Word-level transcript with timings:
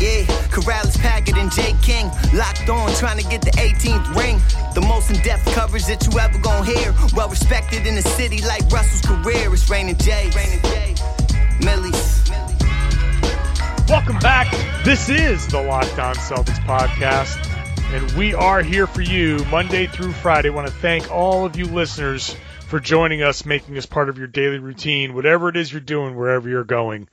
Yeah, 0.00 0.22
Karalis, 0.54 0.96
Packard, 0.96 1.36
and 1.38 1.50
Jay 1.50 1.74
King 1.82 2.06
locked 2.32 2.68
on, 2.68 2.94
trying 2.94 3.18
to 3.18 3.28
get 3.28 3.42
the 3.42 3.50
18th 3.50 4.14
ring. 4.14 4.38
The 4.72 4.80
most 4.80 5.10
in-depth 5.10 5.46
coverage 5.46 5.86
that 5.86 6.06
you 6.06 6.16
ever 6.20 6.38
gonna 6.38 6.64
hear. 6.64 6.94
Well 7.16 7.28
respected 7.28 7.84
in 7.84 7.96
the 7.96 8.02
city 8.02 8.40
like 8.42 8.62
Russell's 8.70 9.02
career. 9.02 9.52
It's 9.52 9.68
Rain 9.68 9.88
and 9.88 10.00
Jay. 10.00 10.30
Millie's. 11.64 12.30
Welcome 13.88 14.20
back. 14.20 14.48
This 14.84 15.08
is 15.08 15.48
the 15.48 15.60
Locked 15.60 15.98
On 15.98 16.14
Celtics 16.14 16.60
podcast, 16.60 17.44
and 17.92 18.12
we 18.12 18.34
are 18.34 18.62
here 18.62 18.86
for 18.86 19.02
you 19.02 19.44
Monday 19.50 19.88
through 19.88 20.12
Friday. 20.12 20.50
I 20.50 20.52
want 20.52 20.68
to 20.68 20.72
thank 20.74 21.10
all 21.10 21.44
of 21.44 21.56
you 21.56 21.64
listeners 21.64 22.36
for 22.68 22.78
joining 22.78 23.24
us, 23.24 23.44
making 23.44 23.76
us 23.76 23.86
part 23.86 24.08
of 24.08 24.16
your 24.16 24.28
daily 24.28 24.60
routine, 24.60 25.14
whatever 25.14 25.48
it 25.48 25.56
is 25.56 25.72
you're 25.72 25.80
doing, 25.80 26.14
wherever 26.14 26.48
you're 26.48 26.62
going. 26.62 27.08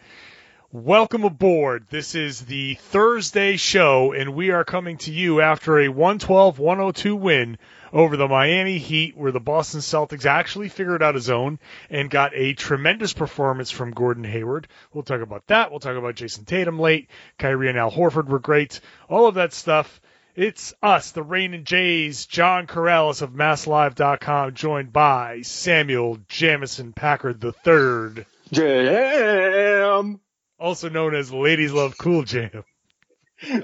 Welcome 0.76 1.24
aboard. 1.24 1.86
This 1.90 2.16
is 2.16 2.42
the 2.42 2.76
Thursday 2.76 3.56
show, 3.56 4.12
and 4.12 4.36
we 4.36 4.52
are 4.52 4.66
coming 4.66 4.98
to 4.98 5.12
you 5.14 5.40
after 5.40 5.80
a 5.80 5.88
112 5.88 6.60
102 6.60 7.16
win 7.16 7.58
over 7.94 8.18
the 8.18 8.28
Miami 8.28 8.78
Heat, 8.78 9.16
where 9.16 9.32
the 9.32 9.40
Boston 9.40 9.80
Celtics 9.80 10.26
actually 10.26 10.68
figured 10.68 11.02
out 11.02 11.16
a 11.16 11.22
zone 11.22 11.60
and 11.90 12.10
got 12.10 12.34
a 12.36 12.56
tremendous 12.56 13.14
performance 13.14 13.72
from 13.72 13.92
Gordon 13.92 14.26
Hayward. 14.26 14.68
We'll 14.92 15.06
talk 15.06 15.22
about 15.22 15.48
that. 15.48 15.72
We'll 15.72 15.80
talk 15.80 15.96
about 15.96 16.16
Jayson 16.16 16.44
Tatum 16.44 16.78
late. 16.78 17.10
Kyrie 17.40 17.70
and 17.70 17.78
Al 17.78 17.90
Horford 17.90 18.28
were 18.28 18.40
great. 18.40 18.82
All 19.08 19.28
of 19.28 19.36
that 19.36 19.54
stuff. 19.54 20.02
It's 20.36 20.74
us, 20.84 21.12
the 21.12 21.24
Rain 21.24 21.54
and 21.54 21.64
Jays, 21.64 22.26
John 22.26 22.68
Karalis 22.68 23.22
of 23.22 23.32
MassLive.com, 23.32 24.54
joined 24.56 24.92
by 24.92 25.42
Samuel 25.44 26.18
Jamison 26.28 26.92
Packard 26.92 27.42
III. 27.42 28.26
Jam. 28.52 30.20
Also 30.66 30.90
known 30.90 31.14
as 31.14 31.32
Ladies 31.32 31.72
Love 31.72 31.96
Cool 31.96 32.24
Jam. 32.24 32.64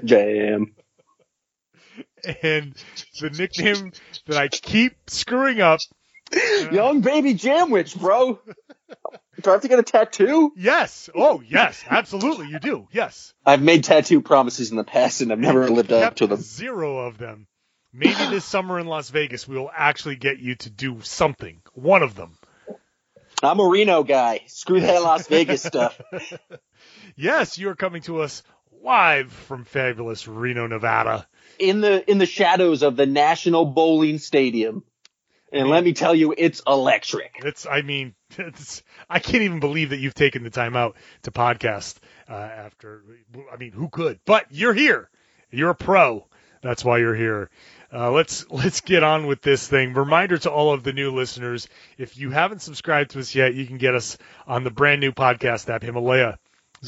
Jam. 0.04 0.72
And 2.44 2.76
the 3.20 3.30
nickname 3.30 3.90
that 4.26 4.36
I 4.36 4.46
keep 4.46 4.92
screwing 5.10 5.60
up. 5.60 5.80
Uh, 6.32 6.70
Young 6.70 7.00
baby 7.00 7.34
Jamwich, 7.34 7.98
bro. 7.98 8.38
Do 9.40 9.50
I 9.50 9.50
have 9.50 9.62
to 9.62 9.68
get 9.68 9.80
a 9.80 9.82
tattoo? 9.82 10.52
Yes. 10.56 11.10
Oh, 11.12 11.42
yes. 11.44 11.82
Absolutely. 11.90 12.46
You 12.46 12.60
do. 12.60 12.86
Yes. 12.92 13.34
I've 13.44 13.60
made 13.62 13.82
tattoo 13.82 14.20
promises 14.20 14.70
in 14.70 14.76
the 14.76 14.84
past 14.84 15.22
and 15.22 15.32
I've 15.32 15.40
never 15.40 15.68
lived 15.68 15.92
up 15.92 16.14
to 16.16 16.28
them. 16.28 16.40
Zero 16.40 16.98
of 16.98 17.18
them. 17.18 17.48
Maybe 17.92 18.30
this 18.30 18.44
summer 18.44 18.78
in 18.78 18.86
Las 18.86 19.10
Vegas 19.10 19.48
we 19.48 19.58
will 19.58 19.72
actually 19.74 20.14
get 20.14 20.38
you 20.38 20.54
to 20.54 20.70
do 20.70 21.00
something. 21.02 21.62
One 21.74 22.04
of 22.04 22.14
them. 22.14 22.38
I'm 23.42 23.58
a 23.58 23.66
Reno 23.66 24.04
guy. 24.04 24.42
Screw 24.46 24.80
that 24.80 25.02
Las 25.02 25.26
Vegas 25.26 25.62
stuff. 25.64 26.00
Yes, 27.16 27.58
you 27.58 27.68
are 27.68 27.76
coming 27.76 28.02
to 28.02 28.22
us 28.22 28.42
live 28.82 29.32
from 29.32 29.64
fabulous 29.64 30.26
Reno, 30.26 30.66
Nevada. 30.66 31.26
In 31.58 31.80
the 31.80 32.08
in 32.10 32.18
the 32.18 32.26
shadows 32.26 32.82
of 32.82 32.96
the 32.96 33.06
National 33.06 33.64
Bowling 33.64 34.18
Stadium. 34.18 34.84
And 35.52 35.68
let 35.68 35.84
me 35.84 35.92
tell 35.92 36.14
you, 36.14 36.34
it's 36.36 36.62
electric. 36.66 37.40
It's, 37.44 37.66
I 37.66 37.82
mean, 37.82 38.14
it's, 38.38 38.82
I 39.08 39.18
can't 39.18 39.42
even 39.42 39.60
believe 39.60 39.90
that 39.90 39.98
you've 39.98 40.14
taken 40.14 40.44
the 40.44 40.50
time 40.50 40.76
out 40.76 40.96
to 41.24 41.30
podcast 41.30 41.96
uh, 42.28 42.32
after. 42.32 43.02
I 43.52 43.56
mean, 43.58 43.72
who 43.72 43.90
could? 43.90 44.18
But 44.24 44.46
you're 44.50 44.72
here. 44.72 45.10
You're 45.50 45.70
a 45.70 45.74
pro. 45.74 46.26
That's 46.62 46.84
why 46.84 46.98
you're 46.98 47.14
here. 47.14 47.50
Uh, 47.92 48.10
let's 48.12 48.48
let's 48.50 48.80
get 48.80 49.02
on 49.02 49.26
with 49.26 49.42
this 49.42 49.68
thing. 49.68 49.92
Reminder 49.92 50.38
to 50.38 50.50
all 50.50 50.72
of 50.72 50.82
the 50.82 50.92
new 50.94 51.10
listeners: 51.10 51.68
if 51.98 52.16
you 52.16 52.30
haven't 52.30 52.62
subscribed 52.62 53.10
to 53.10 53.18
us 53.18 53.34
yet, 53.34 53.54
you 53.54 53.66
can 53.66 53.76
get 53.76 53.94
us 53.94 54.16
on 54.46 54.64
the 54.64 54.70
brand 54.70 55.00
new 55.00 55.12
podcast 55.12 55.68
app 55.68 55.82
Himalaya, 55.82 56.38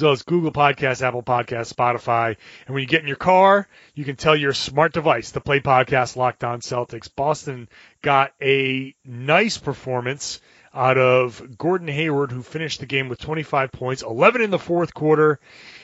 well 0.03 0.13
as 0.13 0.23
Google 0.23 0.53
Podcasts, 0.53 1.03
Apple 1.03 1.23
Podcasts, 1.23 1.73
Spotify. 1.73 2.37
And 2.67 2.75
when 2.75 2.83
you 2.83 2.89
get 2.89 3.03
in 3.03 3.07
your 3.07 3.17
car, 3.17 3.69
you 3.95 4.05
can 4.05 4.17
tell 4.17 4.35
your 4.35 4.53
smart 4.53 4.93
device 4.93 5.33
to 5.33 5.41
play 5.41 5.61
podcast 5.61 6.17
Locked 6.17 6.45
On 6.45 6.61
Celtics. 6.61 7.09
Boston 7.15 7.69
got 8.03 8.33
a 8.43 8.95
nice 9.05 9.59
performance 9.59 10.41
out 10.75 10.99
of 10.99 11.57
Gordon 11.57 11.89
Hayward, 11.89 12.33
who 12.33 12.43
finished 12.43 12.81
the 12.81 12.87
game 12.87 13.09
with 13.09 13.21
25 13.21 13.71
points, 13.71 14.03
11 14.03 14.43
in 14.43 14.51
the 14.51 14.59
fourth 14.59 14.93
quarter, 14.93 15.39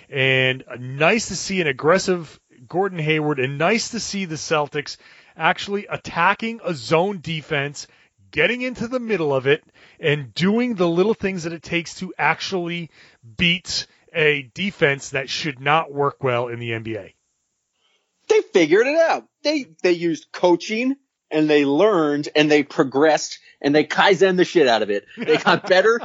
and 0.09 0.65
nice 0.79 1.29
to 1.29 1.37
see 1.37 1.61
an 1.61 1.69
aggressive 1.69 2.41
Gordon 2.67 2.99
Hayward, 2.99 3.39
and 3.39 3.57
nice 3.57 3.91
to 3.91 4.01
see 4.01 4.25
the 4.25 4.35
Celtics 4.35 4.97
actually 5.37 5.87
attacking 5.87 6.61
a 6.65 6.75
zone 6.75 7.21
defense, 7.21 7.87
getting 8.33 8.63
into 8.63 8.89
the 8.89 9.01
middle 9.01 9.33
of 9.33 9.47
it, 9.47 9.63
and 10.01 10.35
doing 10.35 10.75
the 10.75 10.89
little 10.89 11.15
things 11.15 11.45
that 11.45 11.53
it 11.53 11.63
takes 11.63 11.95
to 11.97 12.13
actually 12.19 12.91
beat 13.37 13.87
a 14.15 14.51
defense 14.55 15.11
that 15.11 15.29
should 15.29 15.61
not 15.61 15.93
work 15.93 16.23
well 16.23 16.49
in 16.49 16.59
the 16.59 16.71
NBA. 16.71 17.15
They 18.29 18.41
figured 18.53 18.87
it 18.87 18.97
out. 18.97 19.27
They 19.43 19.67
they 19.83 19.93
used 19.93 20.29
coaching 20.33 20.97
and 21.31 21.49
they 21.49 21.65
learned 21.65 22.29
and 22.35 22.51
they 22.51 22.63
progressed 22.63 23.39
and 23.61 23.75
they 23.75 23.85
kaizen 23.85 24.37
the 24.37 24.45
shit 24.45 24.69
out 24.69 24.83
of 24.83 24.91
it. 24.91 25.07
They 25.17 25.37
got 25.37 25.67
better. 25.69 26.01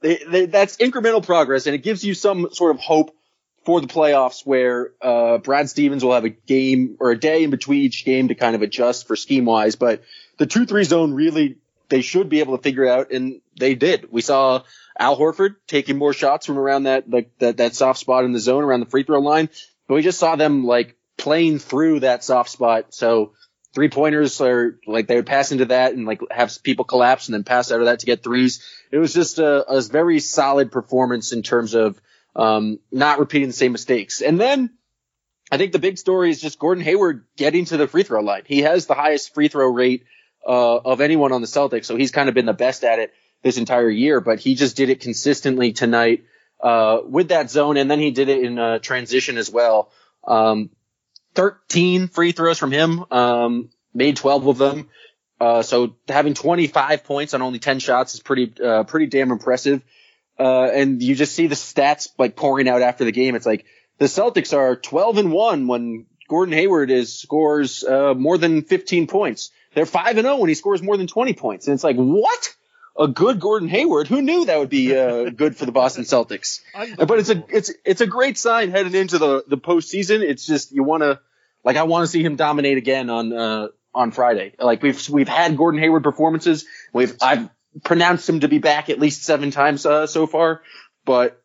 they, 0.00 0.22
they, 0.26 0.46
that's 0.46 0.76
incremental 0.78 1.24
progress 1.24 1.66
and 1.66 1.74
it 1.74 1.82
gives 1.82 2.04
you 2.04 2.14
some 2.14 2.48
sort 2.52 2.74
of 2.74 2.80
hope 2.80 3.14
for 3.64 3.80
the 3.80 3.86
playoffs 3.86 4.44
where 4.46 4.92
uh, 5.02 5.38
Brad 5.38 5.68
Stevens 5.68 6.02
will 6.02 6.14
have 6.14 6.24
a 6.24 6.30
game 6.30 6.96
or 6.98 7.10
a 7.10 7.18
day 7.18 7.44
in 7.44 7.50
between 7.50 7.82
each 7.82 8.04
game 8.04 8.28
to 8.28 8.34
kind 8.34 8.56
of 8.56 8.62
adjust 8.62 9.06
for 9.06 9.16
scheme 9.16 9.44
wise. 9.44 9.76
But 9.76 10.02
the 10.38 10.46
two 10.46 10.64
three 10.64 10.84
zone 10.84 11.12
really 11.12 11.58
they 11.90 12.00
should 12.00 12.28
be 12.28 12.40
able 12.40 12.56
to 12.56 12.62
figure 12.62 12.84
it 12.84 12.90
out, 12.90 13.10
and 13.10 13.40
they 13.58 13.74
did. 13.74 14.10
We 14.10 14.22
saw 14.22 14.62
Al 15.00 15.16
Horford 15.16 15.56
taking 15.66 15.96
more 15.96 16.12
shots 16.12 16.44
from 16.44 16.58
around 16.58 16.82
that 16.82 17.08
like 17.08 17.30
that 17.38 17.56
that 17.56 17.74
soft 17.74 17.98
spot 17.98 18.24
in 18.24 18.32
the 18.32 18.38
zone 18.38 18.62
around 18.62 18.80
the 18.80 18.86
free 18.86 19.02
throw 19.02 19.18
line, 19.18 19.48
but 19.88 19.94
we 19.94 20.02
just 20.02 20.18
saw 20.18 20.36
them 20.36 20.64
like 20.64 20.94
playing 21.16 21.58
through 21.58 22.00
that 22.00 22.22
soft 22.22 22.50
spot. 22.50 22.92
So 22.92 23.32
three 23.74 23.88
pointers 23.88 24.38
are 24.42 24.78
like 24.86 25.06
they 25.06 25.16
would 25.16 25.26
pass 25.26 25.52
into 25.52 25.64
that 25.66 25.94
and 25.94 26.04
like 26.04 26.20
have 26.30 26.52
people 26.62 26.84
collapse 26.84 27.28
and 27.28 27.34
then 27.34 27.44
pass 27.44 27.72
out 27.72 27.80
of 27.80 27.86
that 27.86 28.00
to 28.00 28.06
get 28.06 28.22
threes. 28.22 28.62
It 28.92 28.98
was 28.98 29.14
just 29.14 29.38
a, 29.38 29.66
a 29.72 29.80
very 29.80 30.20
solid 30.20 30.70
performance 30.70 31.32
in 31.32 31.42
terms 31.42 31.74
of 31.74 31.98
um, 32.36 32.78
not 32.92 33.18
repeating 33.18 33.48
the 33.48 33.54
same 33.54 33.72
mistakes. 33.72 34.20
And 34.20 34.38
then 34.38 34.70
I 35.50 35.56
think 35.56 35.72
the 35.72 35.78
big 35.78 35.96
story 35.96 36.28
is 36.28 36.42
just 36.42 36.58
Gordon 36.58 36.84
Hayward 36.84 37.24
getting 37.38 37.64
to 37.66 37.78
the 37.78 37.88
free 37.88 38.02
throw 38.02 38.20
line. 38.20 38.42
He 38.44 38.60
has 38.60 38.84
the 38.84 38.94
highest 38.94 39.32
free 39.32 39.48
throw 39.48 39.68
rate 39.68 40.04
uh, 40.46 40.76
of 40.76 41.00
anyone 41.00 41.32
on 41.32 41.40
the 41.40 41.46
Celtics, 41.46 41.86
so 41.86 41.96
he's 41.96 42.10
kind 42.10 42.28
of 42.28 42.34
been 42.34 42.46
the 42.46 42.52
best 42.52 42.84
at 42.84 42.98
it 42.98 43.12
this 43.42 43.58
entire 43.58 43.90
year. 43.90 44.20
But 44.20 44.40
he 44.40 44.54
just 44.54 44.76
did 44.76 44.90
it 44.90 45.00
consistently 45.00 45.72
tonight 45.72 46.24
uh, 46.60 46.98
with 47.04 47.28
that 47.28 47.50
zone, 47.50 47.76
and 47.76 47.90
then 47.90 48.00
he 48.00 48.10
did 48.10 48.28
it 48.28 48.42
in 48.42 48.58
uh, 48.58 48.78
transition 48.78 49.38
as 49.38 49.50
well. 49.50 49.90
Um, 50.26 50.70
13 51.34 52.08
free 52.08 52.32
throws 52.32 52.58
from 52.58 52.72
him, 52.72 53.04
um, 53.10 53.70
made 53.94 54.16
12 54.16 54.46
of 54.46 54.58
them. 54.58 54.88
Uh, 55.40 55.62
so 55.62 55.96
having 56.08 56.34
25 56.34 57.04
points 57.04 57.32
on 57.32 57.40
only 57.40 57.58
10 57.58 57.78
shots 57.78 58.14
is 58.14 58.20
pretty, 58.20 58.52
uh, 58.62 58.84
pretty 58.84 59.06
damn 59.06 59.30
impressive. 59.30 59.82
Uh, 60.38 60.64
and 60.64 61.02
you 61.02 61.14
just 61.14 61.34
see 61.34 61.46
the 61.46 61.54
stats 61.54 62.08
like 62.18 62.36
pouring 62.36 62.68
out 62.68 62.82
after 62.82 63.04
the 63.04 63.12
game. 63.12 63.34
It's 63.34 63.46
like 63.46 63.64
the 63.98 64.06
Celtics 64.06 64.56
are 64.56 64.76
12 64.76 65.18
and 65.18 65.32
one 65.32 65.66
when 65.66 66.06
Gordon 66.28 66.54
Hayward 66.54 66.90
is 66.90 67.18
scores, 67.18 67.84
uh, 67.84 68.14
more 68.14 68.38
than 68.38 68.62
15 68.62 69.06
points. 69.06 69.50
They're 69.74 69.86
5 69.86 70.16
and 70.16 70.24
0 70.24 70.36
when 70.36 70.48
he 70.48 70.54
scores 70.54 70.82
more 70.82 70.96
than 70.96 71.06
20 71.06 71.34
points. 71.34 71.66
And 71.66 71.74
it's 71.74 71.84
like, 71.84 71.96
what? 71.96 72.54
A 72.98 73.08
good 73.08 73.40
Gordon 73.40 73.68
Hayward? 73.68 74.08
Who 74.08 74.20
knew 74.22 74.46
that 74.46 74.58
would 74.58 74.68
be, 74.68 74.96
uh, 74.96 75.30
good 75.36 75.56
for 75.56 75.66
the 75.66 75.72
Boston 75.72 76.04
Celtics? 76.04 76.60
but 76.74 77.18
it's 77.18 77.30
a, 77.30 77.44
it's, 77.48 77.72
it's 77.84 78.00
a 78.00 78.06
great 78.06 78.36
sign 78.36 78.70
heading 78.70 78.94
into 78.94 79.18
the, 79.18 79.44
the 79.46 79.58
postseason. 79.58 80.20
It's 80.20 80.46
just, 80.46 80.72
you 80.72 80.82
want 80.82 81.02
to, 81.02 81.20
like, 81.64 81.76
I 81.76 81.84
want 81.84 82.04
to 82.04 82.06
see 82.08 82.22
him 82.22 82.36
dominate 82.36 82.78
again 82.78 83.10
on, 83.10 83.32
uh, 83.32 83.68
on 83.94 84.10
Friday. 84.10 84.54
Like 84.58 84.82
we've, 84.82 85.08
we've 85.08 85.28
had 85.28 85.56
Gordon 85.56 85.80
Hayward 85.80 86.02
performances. 86.02 86.64
We've, 86.92 87.16
I've, 87.20 87.48
pronounced 87.84 88.28
him 88.28 88.40
to 88.40 88.48
be 88.48 88.58
back 88.58 88.90
at 88.90 88.98
least 88.98 89.22
seven 89.22 89.50
times 89.50 89.86
uh, 89.86 90.06
so 90.06 90.26
far. 90.26 90.62
But 91.04 91.42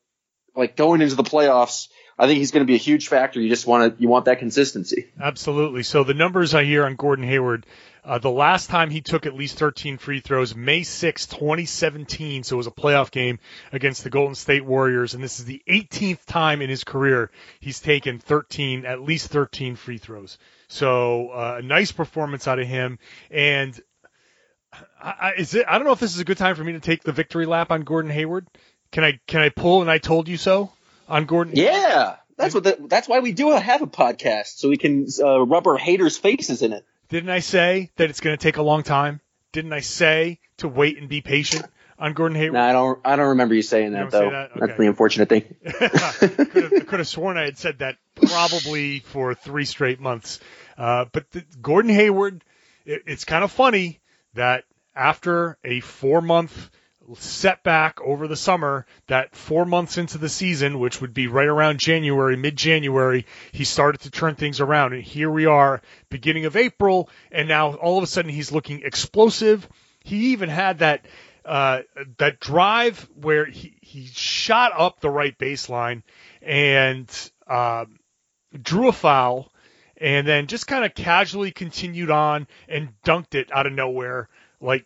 like 0.56 0.75
going 0.75 1.01
into 1.01 1.15
the 1.15 1.24
playoffs, 1.24 1.88
I 2.18 2.27
think 2.27 2.38
he's 2.38 2.51
going 2.51 2.65
to 2.65 2.68
be 2.68 2.75
a 2.75 2.80
huge 2.80 3.07
factor. 3.07 3.41
You 3.41 3.50
just 3.50 3.68
want 3.68 3.95
to 3.95 4.01
you 4.01 4.07
want 4.07 4.25
that 4.25 4.39
consistency. 4.39 5.12
Absolutely. 5.21 5.83
So 5.83 6.03
the 6.03 6.13
numbers 6.13 6.53
I 6.53 6.63
hear 6.63 6.86
on 6.86 6.95
Gordon 6.95 7.25
Hayward, 7.25 7.65
uh, 8.06 8.19
the 8.19 8.30
last 8.30 8.69
time 8.69 8.90
he 8.90 9.02
took 9.02 9.25
at 9.25 9.34
least 9.36 9.57
13 9.57 9.98
free 9.98 10.19
throws, 10.19 10.56
May 10.56 10.84
6, 10.84 11.25
2017. 11.25 12.44
So 12.44 12.56
it 12.56 12.57
was 12.57 12.68
a 12.68 12.72
playoff 12.72 13.12
game 13.12 13.40
against 13.72 14.04
the 14.04 14.10
Golden 14.10 14.36
State 14.36 14.63
Warriors, 14.63 15.13
and 15.16 15.24
this 15.24 15.40
is 15.40 15.46
the 15.46 15.62
18th 15.68 16.25
time 16.25 16.62
in 16.62 16.69
his 16.69 16.84
career 16.84 17.31
he's 17.60 17.80
taken 17.80 18.19
13, 18.19 18.86
at 18.86 19.02
least 19.02 19.30
13 19.30 19.75
free 19.75 19.98
throws. 19.98 20.38
So 20.68 21.30
uh, 21.30 21.56
a 21.60 21.62
nice 21.62 21.92
performance 21.92 22.48
out 22.48 22.60
of 22.60 22.68
him, 22.68 23.00
and. 23.30 23.80
I, 25.01 25.13
I- 25.22 25.34
is 25.38 25.54
it? 25.56 25.66
I 25.69 25.78
don't 25.78 25.88
know 25.88 25.94
if 25.94 26.00
this 26.01 26.13
is 26.13 26.19
a 26.19 26.25
good 26.25 26.38
time 26.38 26.56
for 26.56 26.63
me 26.63 26.74
to 26.74 26.81
take 26.81 27.01
the 27.04 27.13
victory 27.13 27.46
lap 27.46 27.72
on 27.72 27.84
Gordon 27.84 28.12
Hayward. 28.12 28.46
Can 28.92 29.06
I? 29.06 29.19
Can 29.25 29.40
I 29.40 29.48
pull? 29.48 29.81
And 29.81 29.90
I 29.90 30.00
told 30.00 30.28
you 30.28 30.36
so 30.36 30.69
on 31.08 31.25
Gordon. 31.25 31.54
Yeah, 31.56 32.18
that's 32.36 32.54
what. 32.54 32.66
The, 32.66 32.78
that's 32.90 33.08
why 33.08 33.19
we 33.19 33.31
do 33.31 33.51
have 33.51 33.81
a 33.81 33.88
podcast 33.88 34.58
so 34.58 34.68
we 34.68 34.75
can 34.75 35.08
uh, 35.24 35.40
rub 35.46 35.66
our 35.68 35.78
haters' 35.78 36.18
faces 36.18 36.62
in 36.62 36.74
it. 36.74 36.86
Didn't 37.10 37.30
I 37.30 37.40
say 37.40 37.92
that 37.98 38.10
it's 38.10 38.19
going 38.19 38.36
to 38.38 38.42
take 38.42 38.57
a 38.57 38.62
long 38.63 38.84
time? 38.84 39.22
Didn't 39.52 39.74
I 39.74 39.80
say 39.81 40.40
to 40.57 40.68
wait 40.68 40.98
and 40.98 41.07
be 41.07 41.22
patient 41.22 41.66
on 41.98 42.13
Gordon 42.13 42.36
Hayward? 42.38 42.54
No, 42.54 42.62
I 42.63 42.74
don't. 42.74 43.00
I 43.06 43.16
don't 43.16 43.30
remember 43.30 43.54
you 43.56 43.62
saying 43.62 43.94
that 43.94 44.12
say 44.12 44.19
though. 44.19 44.30
that? 44.31 44.50
That's 44.54 44.63
Okay. 44.72 44.78
the 44.78 44.88
unfortunate 44.88 45.30
thing. 45.30 45.56
could, 45.63 46.63
have, 46.74 46.88
could 46.88 47.00
have 47.00 47.07
sworn 47.07 47.38
I 47.38 47.46
had 47.46 47.57
said 47.57 47.80
that 47.80 47.96
probably 48.16 49.00
for 49.00 49.34
three 49.34 49.66
straight 49.66 50.00
months. 50.00 50.40
Uh, 50.78 51.06
but 51.12 51.31
the, 51.31 51.44
Gordon 51.62 51.92
Hayward, 51.94 52.44
it, 52.86 53.04
it's 53.08 53.24
kind 53.24 53.44
of 53.44 53.51
funny 53.51 54.00
that 54.34 54.66
after 54.96 55.58
a 55.63 55.80
four 55.80 56.22
month 56.22 56.69
setback 57.13 58.02
over 58.02 58.28
the 58.28 58.36
summer, 58.36 58.86
that 59.07 59.36
four 59.36 59.66
months 59.66 59.98
into 59.98 60.18
the 60.18 60.30
season, 60.30 60.80
which 60.80 61.02
would 61.02 61.13
be 61.13 61.28
right 61.28 61.48
around 61.48 61.80
January, 61.80 62.36
mid 62.36 62.56
January, 62.56 63.25
he 63.52 63.63
started 63.63 64.02
to 64.02 64.12
turn 64.12 64.36
things 64.36 64.60
around. 64.60 64.94
And 64.94 65.04
here 65.04 65.30
we 65.30 65.46
are, 65.46 65.81
beginning 66.10 66.46
of 66.46 66.56
April, 66.56 67.10
and 67.31 67.48
now 67.48 67.74
all 67.75 67.98
of 67.98 68.04
a 68.04 68.07
sudden 68.07 68.31
he's 68.31 68.52
looking 68.52 68.81
explosive. 68.84 69.68
He 70.04 70.34
even 70.34 70.50
had 70.50 70.80
that 70.80 71.06
uh, 71.46 71.81
that 72.18 72.40
drive 72.40 73.08
where 73.13 73.46
he, 73.46 73.78
he 73.81 74.08
shot 74.08 74.72
up 74.75 75.00
the 75.00 75.10
right 75.10 75.38
baseline 75.38 76.01
and 76.42 77.08
uh, 77.48 77.86
drew 78.60 78.88
a 78.88 78.94
foul 78.94 79.51
and 79.98 80.28
then 80.28 80.48
just 80.48 80.68
kind 80.68 80.84
of 80.84 80.94
casually 80.94 81.51
continued 81.51 82.10
on 82.10 82.48
and 82.68 82.90
dunked 83.06 83.36
it 83.36 83.51
out 83.51 83.68
of 83.68 83.74
nowhere, 83.74 84.28
like 84.60 84.86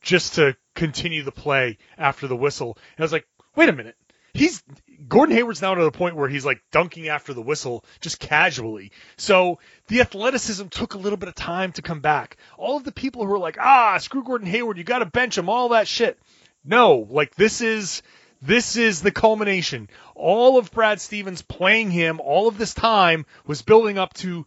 just 0.00 0.34
to 0.34 0.56
continue 0.80 1.22
the 1.22 1.30
play 1.30 1.76
after 1.98 2.26
the 2.26 2.36
whistle. 2.36 2.78
And 2.96 3.02
I 3.02 3.04
was 3.04 3.12
like, 3.12 3.26
wait 3.54 3.68
a 3.68 3.72
minute. 3.72 3.96
He's 4.32 4.62
Gordon 5.06 5.36
Hayward's 5.36 5.60
now 5.60 5.74
to 5.74 5.84
the 5.84 5.90
point 5.90 6.16
where 6.16 6.28
he's 6.28 6.46
like 6.46 6.62
dunking 6.72 7.08
after 7.08 7.34
the 7.34 7.42
whistle 7.42 7.84
just 8.00 8.18
casually. 8.18 8.90
So 9.18 9.58
the 9.88 10.00
athleticism 10.00 10.68
took 10.68 10.94
a 10.94 10.98
little 10.98 11.18
bit 11.18 11.28
of 11.28 11.34
time 11.34 11.72
to 11.72 11.82
come 11.82 12.00
back. 12.00 12.38
All 12.56 12.78
of 12.78 12.84
the 12.84 12.92
people 12.92 13.24
who 13.24 13.30
were 13.30 13.38
like, 13.38 13.58
ah, 13.60 13.98
screw 13.98 14.24
Gordon 14.24 14.46
Hayward, 14.46 14.78
you 14.78 14.84
got 14.84 15.00
to 15.00 15.06
bench 15.06 15.36
him, 15.36 15.50
all 15.50 15.70
that 15.70 15.86
shit. 15.86 16.18
No, 16.64 17.06
like 17.10 17.34
this 17.34 17.60
is 17.60 18.02
this 18.40 18.76
is 18.76 19.02
the 19.02 19.10
culmination. 19.10 19.90
All 20.14 20.56
of 20.56 20.70
Brad 20.70 20.98
Stevens 20.98 21.42
playing 21.42 21.90
him 21.90 22.20
all 22.20 22.48
of 22.48 22.56
this 22.56 22.72
time 22.72 23.26
was 23.46 23.60
building 23.60 23.98
up 23.98 24.14
to 24.14 24.46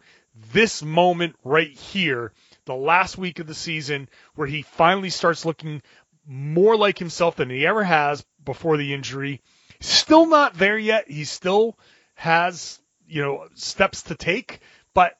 this 0.52 0.82
moment 0.82 1.36
right 1.44 1.70
here, 1.70 2.32
the 2.64 2.74
last 2.74 3.16
week 3.16 3.38
of 3.38 3.46
the 3.46 3.54
season 3.54 4.08
where 4.34 4.48
he 4.48 4.62
finally 4.62 5.10
starts 5.10 5.44
looking 5.44 5.82
more 6.26 6.76
like 6.76 6.98
himself 6.98 7.36
than 7.36 7.50
he 7.50 7.66
ever 7.66 7.84
has 7.84 8.24
before 8.44 8.76
the 8.76 8.94
injury. 8.94 9.42
Still 9.80 10.26
not 10.26 10.54
there 10.54 10.78
yet. 10.78 11.10
He 11.10 11.24
still 11.24 11.78
has, 12.14 12.80
you 13.06 13.22
know, 13.22 13.46
steps 13.54 14.02
to 14.04 14.14
take, 14.14 14.60
but 14.94 15.18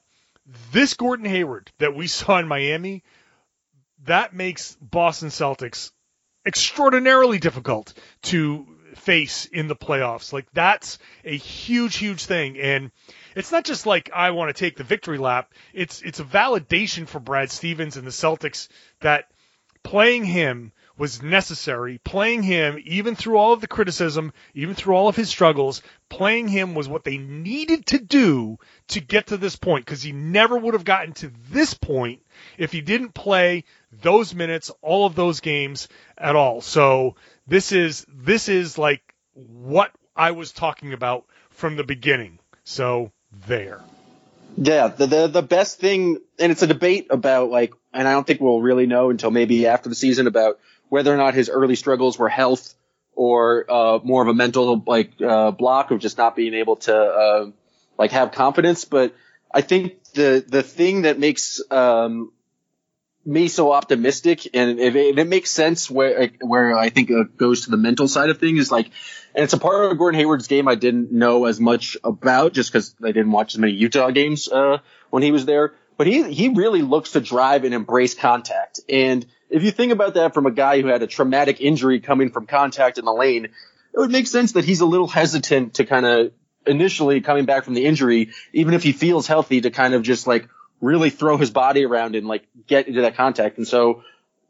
this 0.71 0.93
Gordon 0.93 1.25
Hayward 1.25 1.71
that 1.79 1.95
we 1.95 2.07
saw 2.07 2.39
in 2.39 2.47
Miami, 2.47 3.03
that 4.05 4.33
makes 4.33 4.77
Boston 4.81 5.29
Celtics 5.29 5.91
extraordinarily 6.45 7.39
difficult 7.39 7.93
to 8.23 8.67
face 8.95 9.45
in 9.45 9.67
the 9.67 9.75
playoffs. 9.75 10.31
Like 10.31 10.47
that's 10.53 10.99
a 11.23 11.35
huge, 11.35 11.97
huge 11.97 12.25
thing. 12.25 12.59
And 12.59 12.91
it's 13.35 13.51
not 13.51 13.65
just 13.65 13.85
like 13.85 14.09
I 14.13 14.31
want 14.31 14.55
to 14.55 14.59
take 14.59 14.77
the 14.77 14.83
victory 14.83 15.17
lap. 15.17 15.53
It's 15.73 16.01
it's 16.01 16.19
a 16.19 16.23
validation 16.23 17.07
for 17.07 17.19
Brad 17.19 17.51
Stevens 17.51 17.97
and 17.97 18.05
the 18.05 18.11
Celtics 18.11 18.67
that 19.01 19.31
playing 19.83 20.25
him 20.25 20.71
was 20.97 21.21
necessary. 21.21 21.99
Playing 22.03 22.43
him, 22.43 22.79
even 22.85 23.15
through 23.15 23.37
all 23.37 23.53
of 23.53 23.61
the 23.61 23.67
criticism, 23.67 24.33
even 24.53 24.75
through 24.75 24.95
all 24.95 25.07
of 25.07 25.15
his 25.15 25.29
struggles, 25.29 25.81
playing 26.09 26.47
him 26.47 26.75
was 26.75 26.87
what 26.87 27.03
they 27.03 27.17
needed 27.17 27.85
to 27.87 27.99
do 27.99 28.57
to 28.89 29.01
get 29.01 29.27
to 29.27 29.37
this 29.37 29.55
point 29.55 29.85
because 29.85 30.03
he 30.03 30.11
never 30.11 30.57
would 30.57 30.73
have 30.73 30.85
gotten 30.85 31.13
to 31.13 31.31
this 31.49 31.73
point 31.73 32.21
if 32.57 32.71
he 32.71 32.81
didn't 32.81 33.13
play 33.13 33.65
those 34.01 34.33
minutes, 34.33 34.71
all 34.81 35.05
of 35.05 35.15
those 35.15 35.39
games 35.39 35.87
at 36.17 36.35
all. 36.35 36.61
So 36.61 37.15
this 37.47 37.71
is 37.71 38.05
this 38.09 38.49
is 38.49 38.77
like 38.77 39.13
what 39.33 39.91
I 40.15 40.31
was 40.31 40.51
talking 40.51 40.93
about 40.93 41.25
from 41.49 41.75
the 41.75 41.83
beginning. 41.83 42.39
So 42.63 43.11
there. 43.47 43.81
Yeah, 44.57 44.87
the, 44.87 45.05
the 45.05 45.27
the 45.27 45.41
best 45.41 45.79
thing, 45.79 46.17
and 46.39 46.51
it's 46.51 46.61
a 46.61 46.67
debate 46.67 47.07
about 47.09 47.49
like, 47.49 47.73
and 47.93 48.07
I 48.07 48.13
don't 48.13 48.25
think 48.25 48.39
we'll 48.39 48.61
really 48.61 48.85
know 48.85 49.09
until 49.09 49.29
maybe 49.29 49.67
after 49.67 49.89
the 49.89 49.95
season 49.95 50.27
about 50.27 50.59
whether 50.89 51.13
or 51.13 51.17
not 51.17 51.33
his 51.33 51.49
early 51.49 51.75
struggles 51.75 52.17
were 52.17 52.29
health 52.29 52.75
or 53.15 53.65
uh, 53.69 53.99
more 54.03 54.21
of 54.21 54.27
a 54.27 54.33
mental 54.33 54.83
like 54.85 55.11
uh, 55.21 55.51
block 55.51 55.91
of 55.91 55.99
just 55.99 56.17
not 56.17 56.35
being 56.35 56.53
able 56.53 56.75
to 56.75 56.95
uh, 56.95 57.51
like 57.97 58.11
have 58.11 58.31
confidence. 58.31 58.85
But 58.85 59.15
I 59.53 59.61
think 59.61 60.03
the 60.13 60.43
the 60.45 60.63
thing 60.63 61.03
that 61.03 61.17
makes 61.17 61.61
um, 61.71 62.31
me 63.25 63.47
so 63.47 63.71
optimistic, 63.71 64.47
and 64.53 64.79
it, 64.79 64.95
it, 64.95 65.19
it 65.19 65.27
makes 65.27 65.49
sense 65.49 65.89
where 65.89 66.29
where 66.41 66.77
I 66.77 66.89
think 66.89 67.09
it 67.09 67.37
goes 67.37 67.65
to 67.65 67.71
the 67.71 67.77
mental 67.77 68.07
side 68.07 68.29
of 68.29 68.37
things 68.37 68.59
is 68.59 68.71
like, 68.71 68.87
and 69.33 69.43
it's 69.43 69.53
a 69.53 69.57
part 69.57 69.91
of 69.91 69.97
Gordon 69.97 70.19
Hayward's 70.19 70.47
game 70.47 70.67
I 70.67 70.75
didn't 70.75 71.11
know 71.11 71.45
as 71.45 71.59
much 71.59 71.97
about 72.03 72.53
just 72.53 72.71
because 72.71 72.95
I 73.03 73.07
didn't 73.07 73.31
watch 73.31 73.55
as 73.55 73.59
many 73.59 73.73
Utah 73.73 74.11
games 74.11 74.47
uh, 74.47 74.79
when 75.09 75.23
he 75.23 75.31
was 75.31 75.45
there. 75.45 75.73
But 75.97 76.07
he 76.07 76.31
he 76.31 76.49
really 76.49 76.81
looks 76.81 77.13
to 77.13 77.21
drive 77.21 77.63
and 77.63 77.73
embrace 77.73 78.13
contact. 78.13 78.81
And 78.89 79.25
if 79.55 79.63
you 79.63 79.71
think 79.71 79.93
about 79.93 80.15
that 80.15 80.33
from 80.33 80.45
a 80.47 80.51
guy 80.51 80.81
who 80.81 80.87
had 80.87 81.01
a 81.01 81.07
traumatic 81.07 81.61
injury 81.61 82.01
coming 82.01 82.29
from 82.29 82.45
contact 82.45 82.97
in 82.97 83.05
the 83.05 83.13
lane, 83.13 83.45
it 83.45 83.51
would 83.95 84.11
make 84.11 84.27
sense 84.27 84.51
that 84.51 84.65
he's 84.65 84.81
a 84.81 84.85
little 84.85 85.07
hesitant 85.07 85.75
to 85.75 85.85
kind 85.85 86.05
of 86.05 86.33
initially 86.65 87.21
coming 87.21 87.45
back 87.45 87.63
from 87.63 87.73
the 87.73 87.85
injury, 87.85 88.31
even 88.51 88.73
if 88.73 88.83
he 88.83 88.91
feels 88.91 89.27
healthy, 89.27 89.61
to 89.61 89.71
kind 89.71 89.93
of 89.93 90.03
just 90.03 90.27
like 90.27 90.49
really 90.81 91.09
throw 91.09 91.37
his 91.37 91.51
body 91.51 91.85
around 91.85 92.17
and 92.17 92.27
like 92.27 92.45
get 92.67 92.89
into 92.89 93.03
that 93.03 93.15
contact. 93.15 93.57
And 93.57 93.65
so 93.65 94.03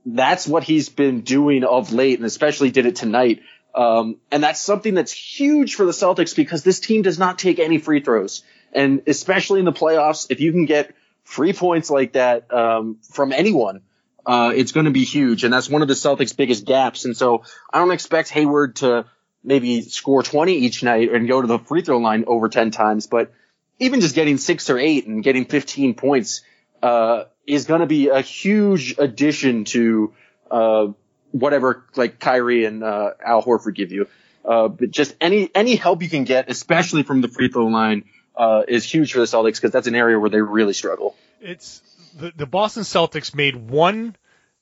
that's 0.08 0.48
what 0.48 0.64
he's 0.64 0.90
been 0.90 1.22
doing 1.22 1.64
of 1.64 1.94
late, 1.94 2.18
and 2.18 2.26
especially 2.26 2.72
did 2.72 2.88
it 2.88 2.96
tonight. 2.96 3.44
Um, 3.76 4.18
and 4.32 4.44
that's 4.44 4.60
something 4.60 4.96
that's 4.96 5.12
huge 5.12 5.76
for 5.76 5.86
the 5.86 5.92
Celtics 5.92 6.36
because 6.36 6.64
this 6.64 6.80
team 6.80 7.04
does 7.04 7.20
not 7.20 7.38
take 7.38 7.60
any 7.60 7.78
free 7.78 8.00
throws. 8.00 8.44
And 8.74 9.04
especially 9.06 9.60
in 9.60 9.66
the 9.66 9.72
playoffs, 9.72 10.26
if 10.32 10.40
you 10.40 10.52
can 10.52 10.66
get 10.66 10.96
free 11.24 11.54
points 11.54 11.92
like 11.92 12.14
that 12.14 12.52
um, 12.52 12.98
from 13.12 13.32
anyone, 13.32 13.82
uh, 14.26 14.52
it's 14.56 14.72
going 14.72 14.86
to 14.86 14.92
be 14.92 15.04
huge. 15.04 15.44
And 15.44 15.54
that's 15.54 15.70
one 15.70 15.82
of 15.82 15.88
the 15.88 15.94
Celtics' 15.94 16.36
biggest 16.36 16.66
gaps. 16.66 17.06
And 17.06 17.16
so 17.16 17.44
I 17.72 17.80
don't 17.80 17.92
expect 17.92 18.30
Hayward 18.30 18.78
to 18.78 19.06
maybe 19.44 19.82
score 19.82 20.24
20 20.24 20.54
each 20.54 20.84
night 20.84 21.12
and 21.12 21.28
go 21.28 21.42
to 21.42 21.48
the 21.48 21.60
free 21.60 21.82
throw 21.82 21.98
line 21.98 22.26
over 22.28 22.50
10 22.50 22.72
times, 22.72 23.08
but 23.08 23.32
even 23.80 24.02
just 24.02 24.16
getting 24.16 24.38
six 24.38 24.70
or 24.70 24.80
eight 24.80 25.06
and 25.06 25.24
getting 25.24 25.46
15 25.46 25.94
points 25.94 26.42
uh, 26.82 27.26
is 27.46 27.66
going 27.66 27.82
to 27.82 27.88
be 27.88 28.10
a 28.10 28.22
huge 28.22 28.96
addition 28.98 29.66
to 29.66 30.14
uh, 30.50 30.88
whatever 31.32 31.86
like 31.96 32.20
Kyrie 32.20 32.66
and 32.66 32.84
uh, 32.84 33.12
Al 33.24 33.44
Horford 33.44 33.76
give 33.76 33.92
you. 33.92 34.08
Uh, 34.44 34.68
but 34.68 34.92
just 34.92 35.16
any 35.20 35.50
any 35.56 35.76
help 35.76 36.04
you 36.04 36.10
can 36.10 36.24
get, 36.24 36.50
especially 36.50 37.04
from 37.04 37.22
the 37.22 37.28
free 37.28 37.50
throw 37.50 37.66
line, 37.66 38.06
uh, 38.36 38.62
is 38.68 38.84
huge 38.84 39.14
for 39.14 39.20
the 39.20 39.26
Celtics 39.26 39.56
because 39.56 39.72
that's 39.72 39.88
an 39.88 39.96
area 39.96 40.20
where 40.20 40.30
they 40.30 40.42
really 40.42 40.74
struggle. 40.74 41.16
It's 41.42 41.82
the, 42.16 42.32
the 42.36 42.46
Boston 42.46 42.84
Celtics 42.84 43.36
made 43.36 43.56
one 43.56 44.16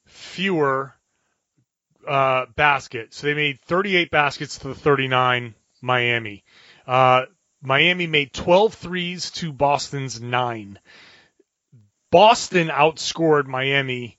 fewer 0.05 0.93
uh, 2.07 2.47
basket, 2.55 3.13
so 3.13 3.27
they 3.27 3.33
made 3.33 3.61
38 3.61 4.11
baskets 4.11 4.57
to 4.59 4.69
the 4.69 4.75
39 4.75 5.55
Miami. 5.81 6.43
Uh, 6.85 7.23
Miami 7.61 8.07
made 8.07 8.33
12 8.33 8.73
threes 8.73 9.31
to 9.31 9.53
Boston's 9.53 10.19
nine. 10.19 10.79
Boston 12.11 12.67
outscored 12.67 13.45
Miami 13.45 14.17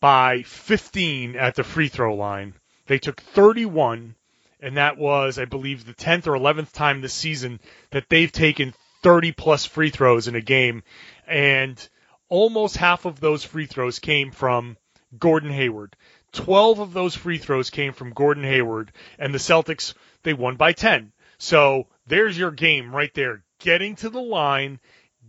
by 0.00 0.42
15 0.42 1.36
at 1.36 1.54
the 1.54 1.64
free 1.64 1.88
throw 1.88 2.14
line. 2.14 2.54
They 2.86 2.98
took 2.98 3.20
31, 3.20 4.14
and 4.60 4.76
that 4.76 4.96
was, 4.96 5.38
I 5.38 5.44
believe, 5.44 5.84
the 5.84 5.94
10th 5.94 6.26
or 6.26 6.32
11th 6.32 6.72
time 6.72 7.00
this 7.00 7.12
season 7.12 7.60
that 7.90 8.08
they've 8.08 8.32
taken 8.32 8.74
30 9.02 9.32
plus 9.32 9.66
free 9.66 9.90
throws 9.90 10.28
in 10.28 10.34
a 10.34 10.40
game. 10.40 10.82
And 11.26 11.86
almost 12.28 12.76
half 12.76 13.04
of 13.04 13.20
those 13.20 13.44
free 13.44 13.66
throws 13.66 13.98
came 13.98 14.30
from 14.30 14.76
Gordon 15.18 15.50
Hayward. 15.50 15.96
12 16.32 16.80
of 16.80 16.92
those 16.92 17.14
free 17.14 17.38
throws 17.38 17.70
came 17.70 17.92
from 17.92 18.10
Gordon 18.12 18.44
Hayward, 18.44 18.92
and 19.18 19.32
the 19.32 19.38
Celtics, 19.38 19.94
they 20.22 20.34
won 20.34 20.56
by 20.56 20.72
10. 20.72 21.12
So 21.38 21.86
there's 22.06 22.36
your 22.36 22.50
game 22.50 22.94
right 22.94 23.12
there. 23.14 23.42
Getting 23.60 23.96
to 23.96 24.10
the 24.10 24.20
line, 24.20 24.78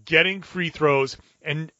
getting 0.05 0.41
free 0.41 0.69
throws, 0.69 1.17
and 1.41 1.71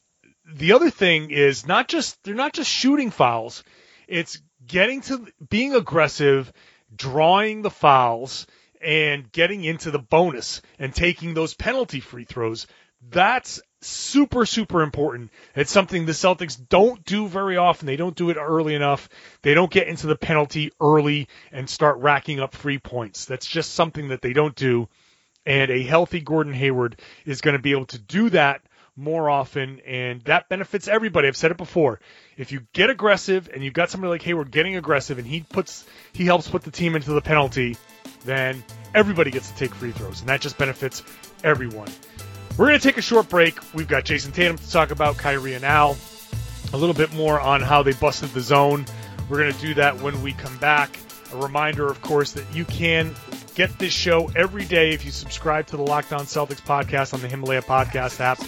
the 0.46 0.74
other 0.74 0.90
thing 0.90 1.32
is 1.32 1.68
not 1.68 1.88
just 1.88 2.22
they're 2.24 2.34
not 2.34 2.54
just 2.54 2.70
shooting 2.70 3.12
fouls. 3.12 3.64
It's 4.08 4.42
getting 4.66 5.02
to 5.02 5.28
being 5.50 5.76
aggressive, 5.76 6.52
drawing 6.96 7.62
the 7.62 7.70
fouls, 7.70 8.48
and 8.82 9.32
getting 9.32 9.64
into 9.64 9.92
the 9.92 10.00
bonus 10.00 10.62
and 10.80 10.94
taking 10.94 11.34
those 11.34 11.54
penalty 11.54 12.00
free 12.00 12.24
throws. 12.24 12.68
That's 13.10 13.62
super, 13.82 14.46
super 14.46 14.82
important. 14.82 15.32
It's 15.56 15.72
something 15.72 16.06
the 16.06 16.12
Celtics 16.12 16.60
don't 16.70 17.04
do 17.06 17.28
very 17.28 17.58
often. 17.58 17.86
They 17.86 17.96
don't 17.96 18.16
do 18.16 18.30
it 18.30 18.38
early 18.38 18.76
enough. 18.76 19.10
They 19.42 19.54
don't 19.54 19.72
get 19.72 19.88
into 19.88 20.08
the 20.08 20.16
penalty 20.16 20.72
early 20.82 21.28
and 21.52 21.70
start 21.70 21.98
racking 22.00 22.40
up 22.40 22.56
free 22.56 22.80
points. 22.80 23.26
That's 23.26 23.46
just 23.46 23.74
something 23.74 24.10
that 24.10 24.22
they 24.22 24.34
don't 24.34 24.56
do. 24.56 24.90
And 25.46 25.72
a 25.72 25.84
healthy 25.84 26.20
Gordon 26.20 26.54
Hayward 26.54 27.00
is 27.26 27.42
going 27.42 27.56
to 27.56 27.62
be 27.62 27.72
able 27.72 27.88
to 27.88 28.00
do 28.00 28.30
that 28.32 28.62
more 28.96 29.30
often, 29.30 29.80
and 29.88 30.22
that 30.24 30.50
benefits 30.50 30.90
everybody. 30.90 31.30
I've 31.30 31.38
said 31.38 31.52
it 31.52 31.58
before. 31.58 32.02
If 32.38 32.52
you 32.52 32.68
get 32.74 32.90
aggressive 32.90 33.50
and 33.52 33.64
you've 33.64 33.74
got 33.74 33.90
somebody 33.90 34.10
like 34.10 34.22
Hayward 34.24 34.52
getting 34.52 34.76
aggressive 34.76 35.18
and 35.18 35.26
he 35.26 35.40
puts 35.40 35.86
he 36.12 36.26
helps 36.26 36.50
put 36.50 36.64
the 36.64 36.72
team 36.72 36.98
into 36.98 37.14
the 37.14 37.22
penalty, 37.22 37.78
then 38.26 38.62
everybody 38.94 39.32
gets 39.32 39.50
to 39.52 39.58
take 39.58 39.74
free 39.74 39.92
throws, 39.92 40.20
and 40.20 40.30
that 40.30 40.42
just 40.42 40.58
benefits 40.58 41.02
everyone. 41.44 41.88
We're 42.60 42.68
going 42.68 42.78
to 42.78 42.86
take 42.86 42.98
a 42.98 43.02
short 43.02 43.30
break. 43.30 43.58
We've 43.74 43.88
got 43.88 44.04
Jayson 44.04 44.34
Tatum 44.34 44.58
to 44.58 44.70
talk 44.70 44.92
about, 44.92 45.16
Kyrie 45.16 45.54
and 45.54 45.64
Al, 45.64 45.96
a 46.74 46.78
little 46.78 46.94
bit 46.94 47.14
more 47.14 47.40
on 47.40 47.62
how 47.62 47.84
they 47.84 47.94
busted 47.94 48.32
the 48.32 48.42
zone. 48.42 48.86
We're 49.30 49.38
going 49.38 49.54
to 49.54 49.60
do 49.62 49.74
that 49.76 50.02
when 50.02 50.22
we 50.22 50.34
come 50.34 50.58
back. 50.58 51.00
A 51.32 51.38
reminder, 51.38 51.88
of 51.88 52.02
course, 52.02 52.34
that 52.34 52.44
you 52.54 52.66
can 52.66 53.16
get 53.56 53.80
this 53.80 53.94
show 53.94 54.30
every 54.36 54.66
day 54.66 54.92
if 54.92 55.06
you 55.06 55.12
subscribe 55.12 55.68
to 55.68 55.78
the 55.78 55.84
Locked 55.84 56.12
On 56.12 56.26
Celtics 56.26 56.62
podcast 56.62 57.14
on 57.14 57.22
the 57.22 57.30
Himalaya 57.30 57.62
podcast 57.62 58.20
app. 58.20 58.40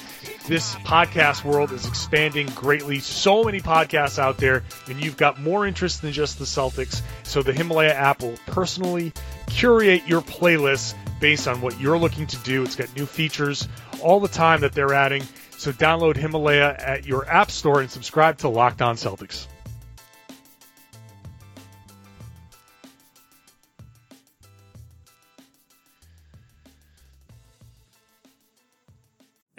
This 0.45 0.75
podcast 0.75 1.45
world 1.45 1.71
is 1.71 1.87
expanding 1.87 2.47
greatly. 2.47 2.99
So 2.99 3.45
many 3.45 3.61
podcasts 3.61 4.19
out 4.19 4.35
there, 4.35 4.63
and 4.89 5.01
you've 5.01 5.15
got 5.15 5.39
more 5.39 5.65
interest 5.65 6.01
than 6.01 6.11
just 6.11 6.37
the 6.37 6.43
Celtics. 6.43 7.01
So 7.23 7.41
the 7.41 7.53
Himalaya 7.53 7.93
app 7.93 8.21
will 8.21 8.35
personally 8.45 9.13
curate 9.47 10.05
your 10.05 10.21
playlist 10.21 10.95
based 11.21 11.47
on 11.47 11.61
what 11.61 11.79
you're 11.79 11.99
looking 11.99 12.27
to 12.27 12.37
do. 12.39 12.63
It's 12.63 12.75
got 12.75 12.93
new 12.97 13.05
features 13.05 13.69
all 14.01 14.19
the 14.19 14.27
time 14.27 14.61
that 14.61 14.73
they're 14.73 14.93
adding. 14.93 15.23
So 15.57 15.71
download 15.71 16.17
Himalaya 16.17 16.75
at 16.79 17.05
your 17.05 17.27
app 17.29 17.51
store 17.51 17.81
and 17.81 17.89
subscribe 17.89 18.37
to 18.39 18.49
Locked 18.49 18.81
On 18.81 18.95
Celtics. 18.95 19.47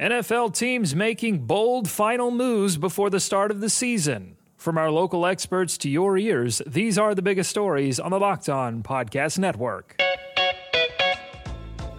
NFL 0.02 0.56
teams 0.56 0.96
making 0.96 1.46
bold 1.46 1.88
final 1.88 2.32
moves 2.32 2.76
before 2.76 3.08
the 3.08 3.20
start 3.20 3.52
of 3.52 3.60
the 3.60 3.70
season. 3.70 4.36
From 4.56 4.76
our 4.76 4.90
local 4.90 5.24
experts 5.24 5.78
to 5.78 5.88
your 5.88 6.18
ears, 6.18 6.60
these 6.66 6.98
are 6.98 7.14
the 7.14 7.22
biggest 7.22 7.50
stories 7.50 8.00
on 8.00 8.10
the 8.10 8.18
Locked 8.18 8.48
On 8.48 8.82
Podcast 8.82 9.38
Network. 9.38 10.01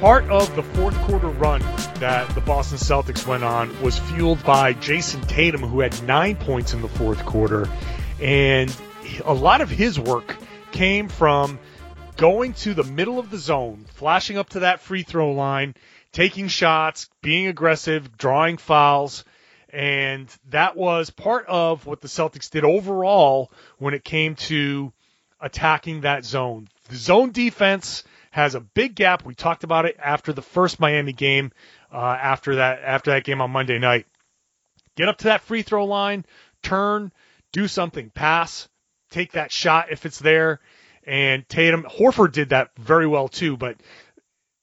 Part 0.00 0.30
of 0.30 0.54
the 0.54 0.62
fourth 0.62 0.96
quarter 1.02 1.26
run 1.26 1.60
that 1.98 2.32
the 2.36 2.40
Boston 2.40 2.78
Celtics 2.78 3.26
went 3.26 3.42
on 3.42 3.82
was 3.82 3.98
fueled 3.98 4.44
by 4.44 4.72
Jayson 4.74 5.22
Tatum, 5.22 5.60
who 5.60 5.80
had 5.80 6.00
nine 6.04 6.36
points 6.36 6.72
in 6.72 6.82
the 6.82 6.88
fourth 6.88 7.26
quarter. 7.26 7.68
And 8.22 8.72
a 9.24 9.34
lot 9.34 9.60
of 9.60 9.68
his 9.68 9.98
work 9.98 10.36
came 10.70 11.08
from 11.08 11.58
going 12.16 12.52
to 12.52 12.74
the 12.74 12.84
middle 12.84 13.18
of 13.18 13.32
the 13.32 13.38
zone, 13.38 13.86
flashing 13.94 14.38
up 14.38 14.50
to 14.50 14.60
that 14.60 14.82
free 14.82 15.02
throw 15.02 15.32
line, 15.32 15.74
taking 16.12 16.46
shots, 16.46 17.10
being 17.20 17.48
aggressive, 17.48 18.16
drawing 18.16 18.56
fouls. 18.56 19.24
And 19.68 20.28
that 20.50 20.76
was 20.76 21.10
part 21.10 21.46
of 21.48 21.86
what 21.86 22.00
the 22.00 22.08
Celtics 22.08 22.50
did 22.50 22.62
overall 22.62 23.50
when 23.78 23.94
it 23.94 24.04
came 24.04 24.36
to 24.36 24.92
attacking 25.40 26.02
that 26.02 26.24
zone. 26.24 26.68
The 26.88 26.96
zone 26.96 27.32
defense 27.32 28.04
has 28.30 28.54
a 28.54 28.60
big 28.60 28.94
gap. 28.94 29.24
We 29.24 29.34
talked 29.34 29.64
about 29.64 29.86
it 29.86 29.96
after 30.02 30.32
the 30.32 30.42
first 30.42 30.80
Miami 30.80 31.12
game, 31.12 31.52
uh, 31.92 31.96
after 31.96 32.56
that 32.56 32.80
after 32.82 33.10
that 33.12 33.24
game 33.24 33.40
on 33.40 33.50
Monday 33.50 33.78
night. 33.78 34.06
Get 34.96 35.08
up 35.08 35.18
to 35.18 35.24
that 35.24 35.42
free 35.42 35.62
throw 35.62 35.84
line, 35.84 36.24
turn, 36.62 37.12
do 37.52 37.68
something, 37.68 38.10
pass, 38.10 38.68
take 39.10 39.32
that 39.32 39.52
shot 39.52 39.90
if 39.90 40.06
it's 40.06 40.18
there. 40.18 40.60
And 41.06 41.48
Tatum, 41.48 41.84
Horford 41.84 42.32
did 42.32 42.50
that 42.50 42.70
very 42.76 43.06
well 43.06 43.28
too. 43.28 43.56
But 43.56 43.76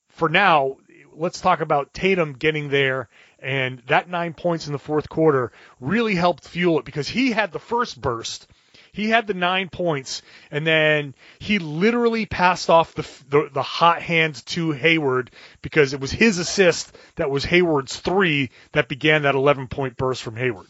for 0.09 0.29
now, 0.29 0.77
let's 1.13 1.41
talk 1.41 1.61
about 1.61 1.93
Tatum 1.93 2.33
getting 2.33 2.69
there. 2.69 3.09
And 3.39 3.79
that 3.87 4.09
nine 4.09 4.33
points 4.33 4.67
in 4.67 4.73
the 4.73 4.79
fourth 4.79 5.09
quarter 5.09 5.51
really 5.79 6.15
helped 6.15 6.47
fuel 6.47 6.79
it 6.79 6.85
because 6.85 7.07
he 7.07 7.31
had 7.31 7.51
the 7.51 7.59
first 7.59 7.99
burst 7.99 8.47
he 8.95 9.09
had 9.09 9.27
the 9.27 9.33
nine 9.33 9.67
points, 9.67 10.21
and 10.49 10.65
then 10.65 11.15
he 11.39 11.59
literally 11.59 12.25
passed 12.25 12.69
off 12.69 12.95
the, 12.95 13.05
the, 13.29 13.49
the 13.53 13.61
hot 13.61 14.01
hand 14.01 14.45
to 14.47 14.71
Hayward 14.71 15.31
because 15.61 15.93
it 15.93 15.99
was 15.99 16.11
his 16.11 16.37
assist 16.37 16.95
that 17.17 17.29
was 17.29 17.43
Hayward's 17.43 17.97
three 17.97 18.51
that 18.71 18.87
began 18.87 19.23
that 19.23 19.35
11 19.35 19.67
point 19.67 19.97
burst 19.97 20.23
from 20.23 20.37
Hayward. 20.37 20.67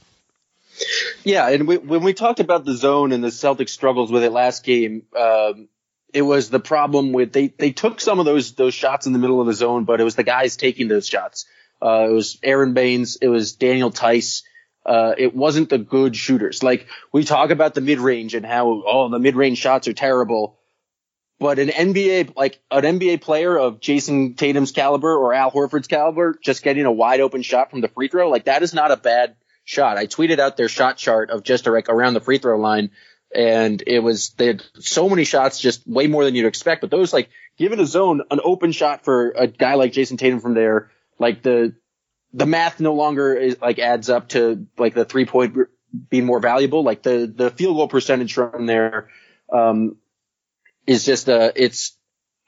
Yeah, 1.24 1.50
and 1.50 1.68
we, 1.68 1.78
when 1.78 2.02
we 2.02 2.14
talked 2.14 2.40
about 2.40 2.66
the 2.66 2.74
zone 2.74 3.12
and 3.12 3.24
the 3.24 3.28
Celtics 3.28 3.70
struggles 3.70 4.12
with 4.12 4.24
it 4.24 4.32
last 4.32 4.64
game, 4.64 5.04
um, 5.16 5.70
it 6.12 6.24
was 6.24 6.50
the 6.50 6.60
problem 6.60 7.12
with 7.12 7.32
they 7.32 7.50
they 7.50 7.72
took 7.72 8.02
some 8.02 8.20
of 8.20 8.26
those 8.26 8.54
those 8.54 8.74
shots 8.74 9.06
in 9.06 9.14
the 9.14 9.20
middle 9.20 9.40
of 9.40 9.46
the 9.46 9.54
zone, 9.54 9.84
but 9.84 10.02
it 10.02 10.04
was 10.04 10.16
the 10.16 10.24
guys 10.24 10.58
taking 10.58 10.88
those 10.88 11.08
shots. 11.08 11.46
Uh, 11.80 12.08
it 12.10 12.14
was 12.14 12.40
Aaron 12.42 12.74
Baynes, 12.74 13.18
it 13.18 13.28
was 13.28 13.54
Daniel 13.54 13.92
Theis, 13.92 14.44
uh, 14.86 15.14
it 15.18 15.36
wasn't 15.36 15.70
the 15.70 15.78
good 15.78 16.16
shooters. 16.16 16.62
Like 16.64 16.88
we 17.12 17.24
talk 17.24 17.50
about 17.50 17.74
the 17.74 17.82
mid 17.82 18.00
range 18.00 18.36
and 18.36 18.46
how 18.46 18.84
oh 18.86 19.10
the 19.10 19.20
mid 19.20 19.36
range 19.36 19.58
shots 19.58 19.88
are 19.88 19.94
terrible. 19.94 20.60
but 21.40 21.60
an 21.60 21.70
NBA 21.70 22.36
like 22.36 22.60
an 22.72 22.84
NBA 22.84 23.22
player 23.22 23.58
of 23.58 23.80
Jayson 23.80 24.36
Tatum's 24.36 24.72
caliber 24.72 25.16
or 25.16 25.34
Al 25.34 25.52
Horford's 25.52 25.88
caliber 25.88 26.38
just 26.42 26.64
getting 26.64 26.86
a 26.86 26.92
wide 26.92 27.20
open 27.20 27.42
shot 27.42 27.72
from 27.72 27.82
the 27.82 27.88
free 27.88 28.08
throw, 28.08 28.30
like 28.30 28.46
that 28.46 28.64
is 28.64 28.74
not 28.74 28.92
a 28.92 28.98
bad 28.98 29.36
shot. 29.64 29.98
I 29.98 30.06
tweeted 30.06 30.40
out 30.40 30.58
their 30.58 30.70
shot 30.70 30.98
chart 30.98 31.32
of 31.32 31.44
just 31.44 31.66
like 31.66 31.90
around 31.90 32.14
the 32.14 32.22
free 32.22 32.38
throw 32.38 32.60
line 32.60 32.92
and 33.34 33.84
it 33.86 34.00
was 34.00 34.30
they 34.38 34.48
had 34.48 34.64
so 34.80 35.10
many 35.10 35.26
shots, 35.26 35.60
just 35.60 35.86
way 35.88 36.08
more 36.08 36.24
than 36.24 36.36
you'd 36.36 36.46
expect. 36.46 36.82
But 36.82 36.92
those 36.92 37.12
like 37.12 37.30
given 37.58 37.80
a 37.80 37.86
zone, 37.86 38.22
an 38.32 38.40
open 38.44 38.72
shot 38.72 39.04
for 39.04 39.32
a 39.32 39.48
guy 39.48 39.76
like 39.76 39.92
Jayson 39.92 40.18
Tatum 40.18 40.40
from 40.40 40.54
there, 40.54 40.92
like 41.20 41.42
the 41.42 41.76
the 42.36 42.46
math 42.46 42.82
no 42.82 42.94
longer 42.94 43.34
is 43.34 43.62
like 43.62 43.80
adds 43.80 44.10
up 44.10 44.28
to 44.30 44.68
like 44.78 44.94
the 44.94 45.06
three 45.06 45.26
point 45.26 45.56
being 46.10 46.26
more 46.26 46.42
valuable. 46.42 46.84
Like 46.84 47.02
the 47.02 47.32
the 47.34 47.50
field 47.50 47.78
goal 47.78 47.88
percentage 47.88 48.34
from 48.34 48.66
there 48.66 49.10
um, 49.52 49.96
is 50.86 51.06
just 51.06 51.30
uh 51.30 51.54
it's 51.56 51.98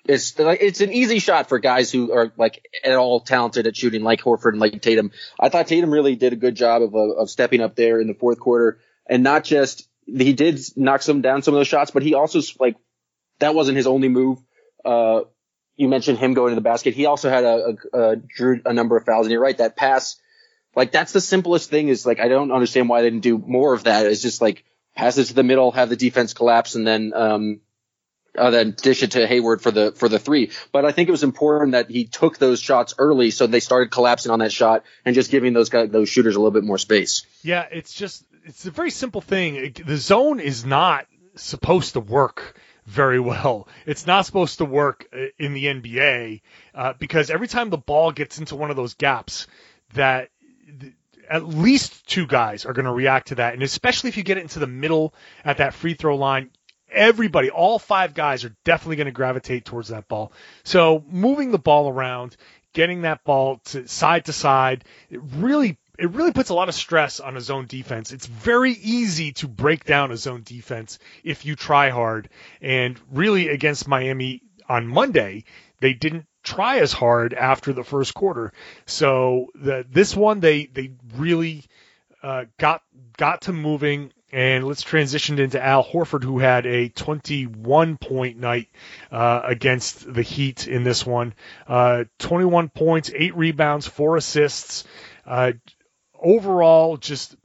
it's 0.03 0.38
like 0.38 0.60
it's 0.62 0.82
an 0.82 0.91
easy 0.91 1.20
shot 1.20 1.48
for 1.48 1.60
guys 1.60 1.89
who 1.89 2.12
are 2.12 2.34
like 2.38 2.67
at 2.84 2.96
all 2.96 3.22
talented 3.22 3.65
at 3.65 3.77
shooting, 3.77 4.03
like 4.03 4.22
Horford 4.22 4.51
and 4.51 4.60
like 4.60 4.82
Tatum. 4.82 5.12
I 5.39 5.48
thought 5.48 5.67
Tatum 5.67 5.91
really 5.91 6.17
did 6.17 6.34
a 6.34 6.38
good 6.38 6.56
job 6.56 6.82
of 6.82 6.94
uh, 6.94 7.13
of 7.15 7.29
stepping 7.29 7.62
up 7.62 7.75
there 7.75 8.01
in 8.01 8.08
the 8.08 8.13
fourth 8.13 8.39
quarter, 8.39 8.79
and 9.10 9.24
not 9.24 9.46
just 9.46 9.88
he 10.06 10.34
did 10.34 10.60
knock 10.75 11.01
some 11.01 11.22
down 11.22 11.44
some 11.44 11.53
of 11.53 11.60
those 11.60 11.67
shots, 11.67 11.91
but 11.91 12.03
he 12.03 12.13
also 12.13 12.41
like 12.60 12.75
that 13.39 13.56
wasn't 13.56 13.77
his 13.77 13.88
only 13.88 14.10
move. 14.10 14.39
Uh, 14.84 15.22
you 15.77 15.88
mentioned 15.88 16.17
him 16.17 16.34
going 16.34 16.50
to 16.50 16.55
the 16.55 16.62
basket. 16.62 16.96
He 16.96 17.05
also 17.05 17.29
had 17.29 17.43
a, 17.43 17.77
a, 17.93 18.00
a 18.00 18.15
drew 18.15 18.62
a 18.65 18.74
number 18.74 18.98
of 18.98 19.05
fouls, 19.05 19.27
and 19.27 19.31
you're 19.31 19.41
right. 19.41 19.57
That 19.57 19.75
pass, 19.77 20.17
like 20.75 20.91
that's 20.91 21.13
the 21.13 21.22
simplest 21.22 21.69
thing. 21.69 21.88
Is 21.88 22.05
like 22.05 22.19
I 22.19 22.27
don't 22.27 22.51
understand 22.51 22.89
why 22.89 23.03
they 23.03 23.10
didn't 23.10 23.24
do 23.24 23.38
more 23.38 23.74
of 23.74 23.86
that. 23.86 24.05
It's 24.07 24.22
just 24.22 24.41
like 24.41 24.65
pass 24.96 25.17
it 25.17 25.25
to 25.25 25.34
the 25.34 25.43
middle, 25.43 25.72
have 25.72 25.89
the 25.89 25.96
defense 25.96 26.34
collapse, 26.34 26.75
and 26.75 26.86
then 26.86 27.13
um, 27.15 27.62
uh, 28.36 28.50
then 28.50 28.72
dish 28.72 29.03
it 29.03 29.12
to 29.12 29.27
Hayward 29.27 29.62
for 29.62 29.72
the 29.72 29.91
for 29.91 30.10
the 30.10 30.19
three. 30.19 30.51
But 30.72 30.84
I 30.84 30.91
think 30.91 31.10
it 31.10 31.12
was 31.12 31.24
important 31.24 31.74
that 31.74 31.89
he 31.89 32.05
took 32.05 32.39
those 32.39 32.60
shots 32.60 32.96
early, 32.98 33.29
so 33.29 33.46
they 33.48 33.60
started 33.60 33.91
collapsing 33.91 34.31
on 34.31 34.39
that 34.39 34.51
shot 34.51 34.84
and 35.05 35.13
just 35.13 35.31
giving 35.31 35.53
those 35.53 35.69
guys, 35.69 35.89
those 35.89 36.10
shooters 36.10 36.36
a 36.36 36.39
little 36.39 36.51
bit 36.51 36.63
more 36.63 36.79
space. 36.79 37.25
Yeah, 37.43 37.65
it's 37.72 37.93
just 37.93 38.25
it's 38.46 38.65
a 38.65 38.72
very 38.72 38.91
simple 38.91 39.22
thing. 39.22 39.74
The 39.86 39.98
zone 39.98 40.39
is 40.39 40.65
not 40.65 41.05
supposed 41.36 41.93
to 41.93 42.00
work 42.00 42.60
very 42.88 43.20
well. 43.20 43.67
It's 43.86 44.08
not 44.08 44.25
supposed 44.25 44.58
to 44.58 44.65
work 44.65 45.08
uh, 45.13 45.25
in 45.38 45.53
the 45.53 45.65
NBA 45.65 46.41
uh, 46.74 46.94
because 46.98 47.29
every 47.29 47.48
time 47.48 47.70
the 47.70 47.77
ball 47.77 48.12
gets 48.12 48.39
into 48.39 48.56
one 48.56 48.72
of 48.72 48.77
those 48.77 48.96
gaps, 48.96 49.46
that 49.94 50.29
at 51.29 51.46
least 51.46 52.08
two 52.08 52.25
guys 52.25 52.65
are 52.65 52.74
going 52.74 52.86
to 52.86 52.91
react 52.91 53.27
to 53.27 53.36
that, 53.36 53.53
and 53.53 53.62
especially 53.62 54.08
if 54.08 54.17
you 54.17 54.24
get 54.24 54.38
it 54.38 54.41
into 54.41 54.60
the 54.60 54.67
middle 54.67 55.13
at 55.44 55.58
that 55.58 55.74
free 55.74 55.94
throw 55.94 56.15
line, 56.15 56.50
everybody, 56.89 57.50
all 57.50 57.77
five 57.77 58.13
guys 58.13 58.46
are 58.46 58.56
definitely 58.63 58.96
going 58.96 59.06
to 59.06 59.12
gravitate 59.12 59.65
towards 59.65 59.89
that 59.89 60.08
ball. 60.08 60.32
So 60.63 61.03
moving 61.10 61.51
the 61.51 61.60
ball 61.60 61.89
around, 61.89 62.38
getting 62.74 63.01
that 63.01 63.25
ball 63.25 63.60
to 63.65 63.88
side 63.88 64.25
to 64.25 64.34
side, 64.34 64.86
it 65.10 65.20
really 65.36 65.77
it 65.98 66.12
really 66.12 66.32
puts 66.32 66.50
a 66.50 66.54
lot 66.54 66.70
of 66.70 66.75
stress 66.75 67.20
on 67.20 67.38
a 67.38 67.42
zone 67.42 67.66
defense. 67.66 68.12
It's 68.12 68.25
very 68.25 68.72
easy 68.72 69.32
to 69.34 69.48
break 69.48 69.84
down 69.84 70.12
a 70.12 70.18
zone 70.18 70.44
defense 70.44 71.00
if 71.24 71.46
you 71.46 71.56
try 71.56 71.89
hard. 71.89 72.30
And 72.62 73.00
really 73.12 73.50
against 73.50 73.88
Miami 73.88 74.44
on 74.70 74.88
Monday, 74.88 75.46
they 75.80 75.94
didn't 75.94 76.25
try 76.44 76.80
as 76.80 76.94
hard 76.94 77.34
after 77.34 77.74
the 77.74 77.84
first 77.84 78.13
quarter. 78.13 78.54
So 78.86 79.48
the, 79.56 79.86
this 79.89 80.16
one 80.16 80.39
they 80.39 80.66
they 80.66 80.92
really 81.16 81.66
uh, 82.22 82.46
got 82.58 82.82
got 83.18 83.44
to 83.44 83.54
moving 83.54 84.12
and 84.32 84.66
let's 84.66 84.82
transition 84.82 85.39
into 85.39 85.63
Al 85.63 85.84
Horford, 85.84 86.24
who 86.24 86.39
had 86.39 86.66
a 86.66 86.89
21 86.89 87.98
point 87.98 88.38
night 88.38 88.68
uh, 89.10 89.42
against 89.44 90.13
the 90.13 90.22
Heat 90.22 90.68
in 90.68 90.84
this 90.84 91.06
one. 91.06 91.34
Uh, 91.66 92.04
21 92.20 92.70
points, 92.70 93.10
eight 93.16 93.36
rebounds, 93.38 93.88
four 93.88 94.18
assists. 94.18 94.83
Overall, 96.22 96.98
just 96.98 97.36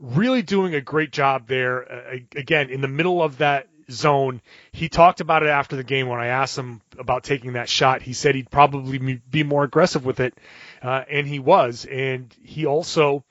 really 0.00 0.42
doing 0.42 0.74
a 0.74 0.80
great 0.80 1.12
job 1.12 1.46
there. 1.46 1.90
Uh, 1.90 2.18
again, 2.36 2.70
in 2.70 2.80
the 2.80 2.88
middle 2.88 3.22
of 3.22 3.38
that 3.38 3.68
zone, 3.90 4.40
he 4.72 4.88
talked 4.88 5.20
about 5.20 5.42
it 5.42 5.48
after 5.48 5.76
the 5.76 5.84
game 5.84 6.08
when 6.08 6.20
I 6.20 6.26
asked 6.26 6.58
him 6.58 6.80
about 6.98 7.24
taking 7.24 7.54
that 7.54 7.68
shot. 7.68 8.02
He 8.02 8.12
said 8.12 8.34
he'd 8.34 8.50
probably 8.50 9.20
be 9.30 9.42
more 9.42 9.64
aggressive 9.64 10.04
with 10.04 10.20
it, 10.20 10.34
uh, 10.82 11.04
and 11.10 11.26
he 11.26 11.38
was. 11.38 11.84
And 11.84 12.34
he 12.42 12.66
also 12.66 13.24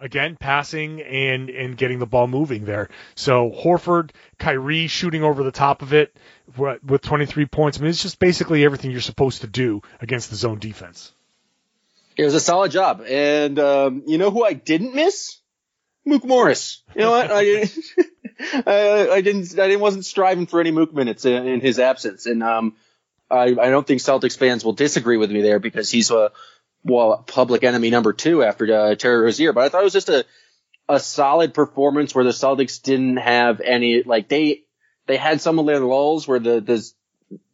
again 0.00 0.36
passing 0.36 1.02
and 1.02 1.50
and 1.50 1.76
getting 1.76 1.98
the 1.98 2.06
ball 2.06 2.26
moving 2.26 2.64
there. 2.64 2.88
So 3.14 3.50
Horford, 3.50 4.10
Kyrie 4.38 4.86
shooting 4.86 5.22
over 5.22 5.42
the 5.42 5.52
top 5.52 5.82
of 5.82 5.92
it 5.92 6.16
with 6.56 7.02
23 7.02 7.46
points. 7.46 7.78
I 7.78 7.82
mean, 7.82 7.90
it's 7.90 8.02
just 8.02 8.18
basically 8.18 8.64
everything 8.64 8.90
you're 8.90 9.00
supposed 9.00 9.42
to 9.42 9.46
do 9.46 9.82
against 10.00 10.30
the 10.30 10.36
zone 10.36 10.58
defense. 10.58 11.12
It 12.18 12.24
was 12.24 12.34
a 12.34 12.40
solid 12.40 12.72
job, 12.72 13.04
and 13.08 13.58
um, 13.60 14.02
you 14.06 14.18
know 14.18 14.32
who 14.32 14.44
I 14.44 14.52
didn't 14.52 14.92
miss? 14.92 15.38
Mook 16.04 16.24
Morris. 16.24 16.82
You 16.96 17.02
know 17.02 17.12
what? 17.12 17.30
I 17.30 17.44
didn't. 17.44 17.78
I, 18.66 19.08
I, 19.10 19.20
didn't. 19.20 19.56
I 19.56 19.76
wasn't 19.76 20.04
striving 20.04 20.46
for 20.46 20.60
any 20.60 20.72
Mook 20.72 20.92
minutes 20.92 21.24
in, 21.24 21.46
in 21.46 21.60
his 21.60 21.78
absence, 21.78 22.26
and 22.26 22.42
um, 22.42 22.74
I, 23.30 23.44
I 23.44 23.70
don't 23.70 23.86
think 23.86 24.00
Celtics 24.00 24.36
fans 24.36 24.64
will 24.64 24.72
disagree 24.72 25.16
with 25.16 25.30
me 25.30 25.42
there 25.42 25.60
because 25.60 25.92
he's 25.92 26.10
a 26.10 26.32
well, 26.82 27.22
public 27.24 27.62
enemy 27.62 27.90
number 27.90 28.12
two 28.12 28.42
after 28.42 28.72
uh, 28.72 28.94
Terry 28.96 29.22
Rozier. 29.22 29.52
But 29.52 29.64
I 29.64 29.68
thought 29.68 29.82
it 29.82 29.84
was 29.84 29.92
just 29.92 30.08
a 30.08 30.24
a 30.88 30.98
solid 30.98 31.54
performance 31.54 32.16
where 32.16 32.24
the 32.24 32.30
Celtics 32.30 32.82
didn't 32.82 33.18
have 33.18 33.60
any 33.60 34.02
like 34.02 34.28
they 34.28 34.62
they 35.06 35.18
had 35.18 35.40
some 35.40 35.60
of 35.60 35.66
their 35.66 35.80
lulls 35.80 36.26
where 36.26 36.40
the 36.40 36.60
the 36.60 36.90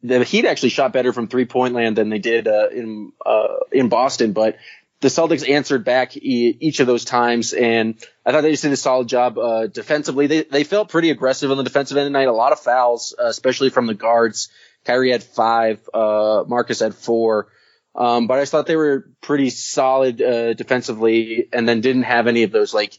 the 0.02 0.24
Heat 0.24 0.44
actually 0.44 0.68
shot 0.68 0.92
better 0.92 1.12
from 1.12 1.28
three 1.28 1.46
point 1.46 1.74
land 1.74 1.96
than 1.96 2.08
they 2.08 2.18
did 2.18 2.46
uh, 2.46 2.68
in 2.68 3.12
uh, 3.24 3.56
in 3.72 3.88
Boston, 3.88 4.32
but 4.32 4.56
the 5.00 5.08
Celtics 5.08 5.48
answered 5.48 5.84
back 5.84 6.16
e- 6.16 6.56
each 6.60 6.80
of 6.80 6.86
those 6.86 7.04
times, 7.04 7.52
and 7.52 7.94
I 8.24 8.32
thought 8.32 8.42
they 8.42 8.52
just 8.52 8.62
did 8.62 8.72
a 8.72 8.76
solid 8.76 9.08
job 9.08 9.36
uh, 9.38 9.66
defensively. 9.66 10.26
They 10.26 10.44
they 10.44 10.64
felt 10.64 10.88
pretty 10.88 11.10
aggressive 11.10 11.50
on 11.50 11.56
the 11.56 11.62
defensive 11.62 11.96
end 11.96 12.06
tonight. 12.06 12.28
A 12.28 12.32
lot 12.32 12.52
of 12.52 12.60
fouls, 12.60 13.14
uh, 13.18 13.26
especially 13.26 13.70
from 13.70 13.86
the 13.86 13.94
guards. 13.94 14.48
Kyrie 14.84 15.12
had 15.12 15.22
five, 15.22 15.80
uh, 15.92 16.44
Marcus 16.46 16.80
had 16.80 16.94
four. 16.94 17.48
Um, 17.94 18.26
but 18.26 18.38
I 18.38 18.44
thought 18.44 18.66
they 18.66 18.76
were 18.76 19.08
pretty 19.20 19.50
solid 19.50 20.20
uh, 20.20 20.54
defensively, 20.54 21.48
and 21.52 21.68
then 21.68 21.80
didn't 21.80 22.02
have 22.02 22.26
any 22.26 22.42
of 22.42 22.50
those 22.50 22.74
like 22.74 22.98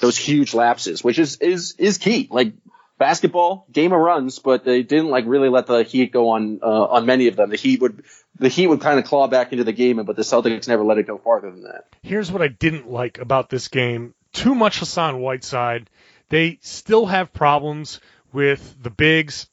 those 0.00 0.16
huge 0.16 0.54
lapses, 0.54 1.02
which 1.02 1.18
is 1.18 1.36
is 1.36 1.74
is 1.78 1.98
key. 1.98 2.28
Like 2.30 2.52
basketball, 2.98 3.66
game 3.70 3.92
of 3.92 4.00
runs, 4.00 4.38
but 4.38 4.64
they 4.64 4.82
didn't 4.82 5.08
like 5.08 5.24
really 5.26 5.48
let 5.48 5.66
the 5.66 5.82
Heat 5.82 6.12
go 6.12 6.30
on 6.30 6.60
uh, 6.62 6.84
on 6.84 7.06
many 7.06 7.28
of 7.28 7.36
them. 7.36 7.50
The 7.50 7.56
Heat 7.56 7.80
would 7.80 8.04
the 8.38 8.48
Heat 8.48 8.66
would 8.66 8.80
kind 8.80 8.98
of 8.98 9.04
claw 9.04 9.28
back 9.28 9.52
into 9.52 9.64
the 9.64 9.72
game, 9.72 10.02
but 10.04 10.16
the 10.16 10.22
Celtics 10.22 10.68
never 10.68 10.84
let 10.84 10.98
it 10.98 11.06
go 11.06 11.18
farther 11.18 11.50
than 11.50 11.64
that. 11.64 11.84
Here's 12.02 12.30
what 12.30 12.42
I 12.42 12.48
didn't 12.48 12.90
like 12.90 13.18
about 13.18 13.50
this 13.50 13.68
game: 13.68 14.14
too 14.32 14.54
much 14.54 14.78
Hassan 14.78 15.20
Whiteside. 15.20 15.90
They 16.30 16.58
still 16.62 17.06
have 17.06 17.32
problems 17.32 18.00
with 18.32 18.76
the 18.82 18.90
bigs, 18.90 19.46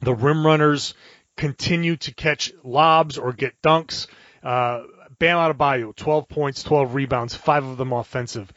the 0.00 0.14
rim 0.14 0.46
runners 0.46 0.94
continue 1.36 1.96
to 1.96 2.14
catch 2.14 2.52
lobs 2.64 3.18
or 3.18 3.32
get 3.32 3.60
dunks. 3.62 4.06
Uh, 4.42 4.82
Bam 5.18 5.38
Adebayo, 5.38 5.94
12 5.94 6.28
points, 6.28 6.62
12 6.62 6.94
rebounds, 6.94 7.34
five 7.34 7.64
of 7.64 7.76
them 7.76 7.92
offensive. 7.92 8.52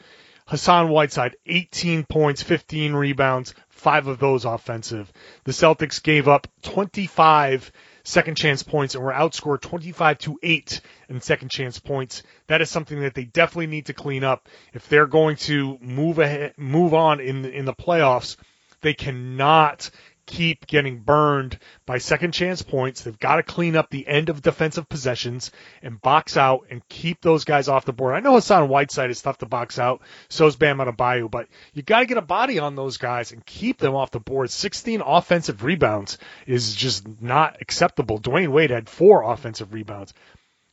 Hassan 0.46 0.88
Whiteside, 0.88 1.36
18 1.46 2.04
points, 2.04 2.42
15 2.42 2.92
rebounds, 2.92 3.54
five 3.80 4.06
of 4.06 4.18
those 4.18 4.44
offensive. 4.44 5.10
The 5.44 5.52
Celtics 5.52 6.02
gave 6.02 6.28
up 6.28 6.46
25 6.62 7.72
second 8.04 8.36
chance 8.36 8.62
points 8.62 8.94
and 8.94 9.02
were 9.02 9.12
outscored 9.12 9.60
25 9.62 10.18
to 10.18 10.38
8 10.42 10.80
in 11.08 11.20
second 11.20 11.50
chance 11.50 11.80
points. 11.80 12.22
That 12.46 12.60
is 12.60 12.70
something 12.70 13.00
that 13.00 13.14
they 13.14 13.24
definitely 13.24 13.68
need 13.68 13.86
to 13.86 13.94
clean 13.94 14.22
up 14.22 14.48
if 14.74 14.88
they're 14.88 15.06
going 15.06 15.36
to 15.36 15.78
move 15.80 16.18
ahead, 16.18 16.54
move 16.56 16.94
on 16.94 17.20
in 17.20 17.44
in 17.46 17.64
the 17.64 17.74
playoffs. 17.74 18.36
They 18.82 18.94
cannot 18.94 19.90
keep 20.30 20.68
getting 20.68 21.00
burned 21.00 21.58
by 21.86 21.98
second 21.98 22.32
chance 22.32 22.62
points. 22.62 23.02
They've 23.02 23.18
got 23.18 23.36
to 23.36 23.42
clean 23.42 23.74
up 23.74 23.90
the 23.90 24.06
end 24.06 24.28
of 24.28 24.40
defensive 24.40 24.88
possessions 24.88 25.50
and 25.82 26.00
box 26.00 26.36
out 26.36 26.66
and 26.70 26.88
keep 26.88 27.20
those 27.20 27.44
guys 27.44 27.66
off 27.66 27.84
the 27.84 27.92
board. 27.92 28.14
I 28.14 28.20
know 28.20 28.34
Hassan 28.34 28.68
Whiteside 28.68 29.10
is 29.10 29.20
tough 29.20 29.38
to 29.38 29.46
box 29.46 29.80
out. 29.80 30.02
So 30.28 30.46
is 30.46 30.54
Bam 30.54 30.78
Adebayo, 30.78 31.28
but 31.28 31.48
you 31.74 31.82
got 31.82 32.00
to 32.00 32.06
get 32.06 32.16
a 32.16 32.22
body 32.22 32.60
on 32.60 32.76
those 32.76 32.96
guys 32.96 33.32
and 33.32 33.44
keep 33.44 33.78
them 33.78 33.96
off 33.96 34.12
the 34.12 34.20
board. 34.20 34.50
16 34.50 35.00
offensive 35.04 35.64
rebounds 35.64 36.16
is 36.46 36.76
just 36.76 37.04
not 37.20 37.56
acceptable. 37.60 38.20
Dwyane 38.20 38.52
Wade 38.52 38.70
had 38.70 38.88
four 38.88 39.24
offensive 39.24 39.74
rebounds. 39.74 40.14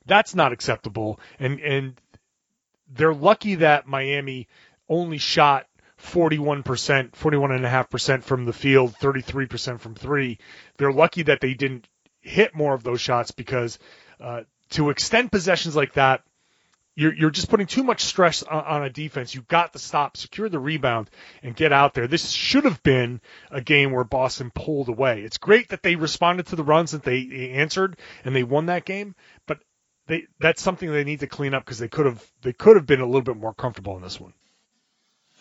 That's 0.06 0.36
not 0.36 0.54
acceptable. 0.54 1.20
And, 1.40 1.60
and 1.60 2.02
they're 2.94 3.14
lucky 3.14 3.56
that 3.56 3.88
Miami 3.88 4.48
only 4.88 5.18
shot 5.18 5.66
41%, 6.02 6.64
41.5% 6.64 8.24
from 8.24 8.46
the 8.46 8.54
field, 8.54 8.94
33% 9.00 9.80
from 9.80 9.96
three. 9.96 10.38
They're 10.78 10.92
lucky 10.92 11.24
that 11.24 11.42
they 11.42 11.54
didn't 11.54 11.88
hit 12.22 12.56
more 12.56 12.74
of 12.74 12.84
those 12.84 13.02
shots 13.02 13.32
because 13.32 13.80
uh, 14.20 14.42
to 14.72 14.90
extend 14.90 15.32
possessions 15.32 15.76
like 15.76 15.94
that, 15.94 16.24
you're 16.98 17.14
you're 17.14 17.30
just 17.30 17.50
putting 17.50 17.68
too 17.68 17.84
much 17.84 18.04
stress 18.04 18.42
on, 18.42 18.64
on 18.64 18.84
a 18.84 18.90
defense. 18.90 19.36
You've 19.36 19.48
got 19.48 19.74
to 19.74 19.80
stop, 19.80 20.18
secure 20.18 20.50
the 20.50 20.60
rebound, 20.60 21.12
and 21.44 21.56
get 21.56 21.72
out 21.72 21.94
there. 21.94 22.08
This 22.08 22.32
should 22.32 22.66
have 22.66 22.82
been 22.82 23.22
a 23.52 23.62
game 23.62 23.92
where 23.92 24.04
Boston 24.04 24.52
pulled 24.54 24.90
away. 24.90 25.22
It's 25.22 25.38
great 25.38 25.70
that 25.70 25.84
they 25.84 25.96
responded 25.96 26.48
to 26.48 26.56
the 26.56 26.64
runs 26.64 26.92
that 26.92 27.04
they, 27.04 27.52
answered 27.54 27.98
and 28.26 28.36
they 28.36 28.44
won 28.44 28.66
that 28.66 28.84
game, 28.84 29.14
but 29.46 29.60
they 30.08 30.26
that's 30.40 30.62
something 30.62 30.92
they 30.92 31.04
need 31.04 31.20
to 31.20 31.28
clean 31.28 31.54
up 31.54 31.64
because 31.64 31.78
they 31.78 31.88
could 31.88 32.08
have 32.08 32.26
they 32.42 32.54
could 32.54 32.76
have 32.76 32.88
been 32.88 33.02
a 33.02 33.06
little 33.06 33.22
bit 33.22 33.38
more 33.38 33.54
comfortable 33.54 33.96
in 33.96 34.02
this 34.02 34.20
one. 34.20 34.34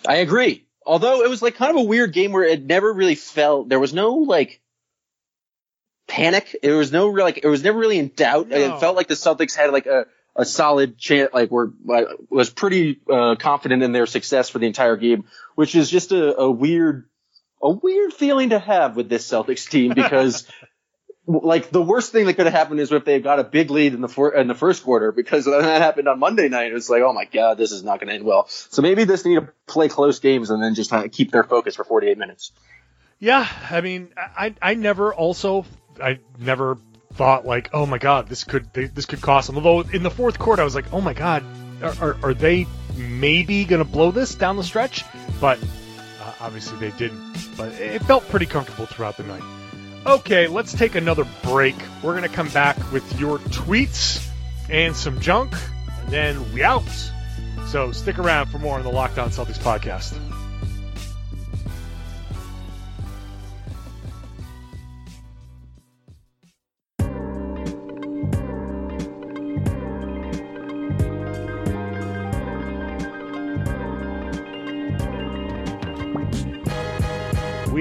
I 0.06 0.16
agree. 0.16 0.64
Although 0.84 1.22
it 1.22 1.28
was 1.30 1.42
like 1.42 1.56
kind 1.56 1.70
of 1.70 1.76
a 1.76 1.84
weird 1.84 2.12
game 2.12 2.32
where 2.32 2.44
it 2.44 2.64
never 2.64 2.92
really 2.92 3.16
felt 3.16 3.68
there 3.68 3.80
was 3.80 3.92
no 3.92 4.14
like 4.14 4.60
panic. 6.06 6.56
It 6.62 6.72
was 6.72 6.92
no 6.92 7.08
like 7.08 7.40
it 7.42 7.48
was 7.48 7.62
never 7.62 7.78
really 7.78 7.98
in 7.98 8.08
doubt. 8.14 8.48
No. 8.48 8.56
It 8.56 8.80
felt 8.80 8.96
like 8.96 9.08
the 9.08 9.14
Celtics 9.14 9.56
had 9.56 9.72
like 9.72 9.86
a 9.86 10.06
a 10.36 10.44
solid 10.44 10.98
chance, 10.98 11.30
like 11.32 11.50
were 11.50 11.72
was 12.30 12.50
pretty 12.50 13.00
uh, 13.10 13.36
confident 13.36 13.82
in 13.82 13.92
their 13.92 14.06
success 14.06 14.48
for 14.48 14.58
the 14.58 14.66
entire 14.66 14.96
game, 14.96 15.24
which 15.54 15.74
is 15.74 15.90
just 15.90 16.12
a, 16.12 16.36
a 16.36 16.50
weird 16.50 17.08
a 17.60 17.70
weird 17.70 18.12
feeling 18.12 18.50
to 18.50 18.58
have 18.58 18.96
with 18.96 19.08
this 19.08 19.28
Celtics 19.28 19.68
team 19.68 19.92
because. 19.94 20.46
Like 21.28 21.70
the 21.70 21.82
worst 21.82 22.12
thing 22.12 22.26
that 22.26 22.34
could 22.34 22.46
have 22.46 22.54
happened 22.54 22.78
is 22.78 22.92
if 22.92 23.04
they 23.04 23.20
got 23.20 23.40
a 23.40 23.44
big 23.44 23.70
lead 23.70 23.94
in 23.94 24.00
the 24.00 24.32
in 24.36 24.46
the 24.46 24.54
first 24.54 24.84
quarter 24.84 25.10
because 25.10 25.44
that 25.46 25.82
happened 25.82 26.06
on 26.06 26.20
Monday 26.20 26.48
night. 26.48 26.70
It 26.70 26.74
was 26.74 26.88
like, 26.88 27.02
oh 27.02 27.12
my 27.12 27.24
god, 27.24 27.58
this 27.58 27.72
is 27.72 27.82
not 27.82 27.98
going 27.98 28.08
to 28.08 28.14
end 28.14 28.24
well. 28.24 28.46
So 28.48 28.80
maybe 28.82 29.04
this 29.04 29.24
need 29.24 29.36
to 29.36 29.48
play 29.66 29.88
close 29.88 30.20
games 30.20 30.50
and 30.50 30.62
then 30.62 30.74
just 30.74 30.92
keep 31.10 31.32
their 31.32 31.42
focus 31.42 31.76
for 31.76 31.84
48 31.84 32.16
minutes. 32.16 32.52
Yeah, 33.18 33.48
I 33.70 33.80
mean, 33.80 34.10
I 34.16 34.54
I 34.60 34.74
never 34.74 35.12
also 35.12 35.64
I 36.00 36.20
never 36.38 36.78
thought 37.14 37.46
like, 37.46 37.70
oh 37.72 37.86
my 37.86 37.98
god, 37.98 38.28
this 38.28 38.44
could 38.44 38.72
this 38.72 39.06
could 39.06 39.20
cost 39.20 39.48
them. 39.48 39.56
Although 39.56 39.88
in 39.88 40.02
the 40.02 40.10
fourth 40.10 40.38
quarter, 40.38 40.62
I 40.62 40.64
was 40.64 40.74
like, 40.74 40.92
oh 40.92 41.00
my 41.00 41.14
god, 41.14 41.42
are 41.82 41.94
are, 42.00 42.16
are 42.22 42.34
they 42.34 42.66
maybe 42.96 43.64
going 43.64 43.84
to 43.84 43.90
blow 43.90 44.10
this 44.10 44.34
down 44.34 44.56
the 44.56 44.64
stretch? 44.64 45.04
But 45.40 45.58
uh, 46.22 46.32
obviously 46.40 46.78
they 46.78 46.96
didn't. 46.96 47.34
But 47.56 47.72
it 47.72 48.02
felt 48.04 48.28
pretty 48.28 48.46
comfortable 48.46 48.86
throughout 48.86 49.16
the 49.16 49.24
night. 49.24 49.42
Okay, 50.06 50.46
let's 50.46 50.72
take 50.72 50.94
another 50.94 51.26
break. 51.42 51.74
We're 52.00 52.16
going 52.16 52.22
to 52.22 52.34
come 52.34 52.48
back 52.50 52.76
with 52.92 53.18
your 53.18 53.38
tweets 53.38 54.24
and 54.70 54.94
some 54.94 55.18
junk, 55.20 55.52
and 55.98 56.08
then 56.10 56.52
we 56.52 56.62
out. 56.62 56.84
So 57.66 57.90
stick 57.90 58.20
around 58.20 58.46
for 58.46 58.60
more 58.60 58.76
on 58.76 58.84
the 58.84 58.90
Locked 58.90 59.18
On 59.18 59.30
Celtics 59.30 59.58
podcast. 59.58 60.16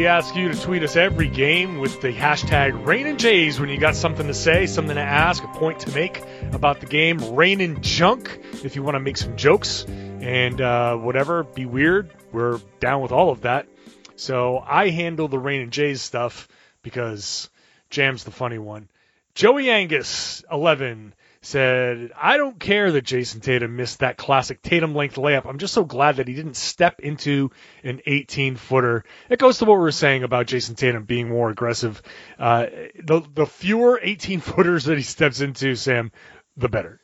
Ask 0.05 0.35
you 0.35 0.51
to 0.51 0.61
tweet 0.61 0.83
us 0.83 0.95
every 0.95 1.27
game 1.27 1.79
with 1.79 1.99
the 1.99 2.13
hashtag 2.13 2.85
Rain 2.85 3.07
and 3.07 3.17
Jays 3.17 3.59
when 3.59 3.69
you 3.69 3.79
got 3.79 3.95
something 3.95 4.27
to 4.27 4.35
say, 4.35 4.67
something 4.67 4.95
to 4.95 5.01
ask, 5.01 5.43
a 5.43 5.47
point 5.47 5.79
to 5.79 5.91
make 5.95 6.21
about 6.51 6.79
the 6.79 6.85
game. 6.85 7.35
Rain 7.35 7.59
and 7.59 7.81
Junk 7.81 8.39
if 8.63 8.75
you 8.75 8.83
want 8.83 8.95
to 8.95 8.99
make 8.99 9.17
some 9.17 9.35
jokes 9.35 9.83
and 9.83 10.61
uh, 10.61 10.95
whatever, 10.95 11.43
be 11.43 11.65
weird. 11.65 12.11
We're 12.31 12.59
down 12.79 13.01
with 13.01 13.11
all 13.11 13.31
of 13.31 13.41
that. 13.41 13.67
So 14.15 14.59
I 14.59 14.89
handle 14.89 15.27
the 15.27 15.39
Rain 15.39 15.61
and 15.61 15.71
Jays 15.71 16.03
stuff 16.03 16.47
because 16.83 17.49
Jam's 17.89 18.23
the 18.23 18.31
funny 18.31 18.59
one. 18.59 18.89
Joey 19.33 19.71
Angus, 19.71 20.43
11, 20.51 21.15
said, 21.45 22.11
I 22.19 22.37
don't 22.37 22.59
care 22.59 22.91
that 22.91 23.05
Jayson 23.05 23.41
Tatum 23.41 23.75
missed 23.75 23.99
that 23.99 24.17
classic 24.17 24.61
Tatum 24.61 24.95
length 24.95 25.15
layup. 25.15 25.45
I'm 25.45 25.57
just 25.57 25.73
so 25.73 25.83
glad 25.83 26.17
that 26.17 26.27
he 26.27 26.33
didn't 26.33 26.55
step 26.55 26.99
into 26.99 27.51
an 27.83 28.01
18 28.05 28.55
footer. 28.55 29.03
It 29.29 29.39
goes 29.39 29.59
to 29.59 29.65
what 29.65 29.75
we 29.75 29.81
were 29.81 29.91
saying 29.91 30.23
about 30.23 30.47
Jayson 30.47 30.75
Tatum 30.75 31.03
being 31.03 31.29
more 31.29 31.49
aggressive. 31.49 32.01
Uh, 32.39 32.67
the, 33.01 33.21
the 33.33 33.45
fewer 33.45 33.99
18 34.01 34.39
footers 34.41 34.85
that 34.85 34.97
he 34.97 35.03
steps 35.03 35.41
into, 35.41 35.75
Sam, 35.75 36.11
the 36.57 36.69
better. 36.69 36.99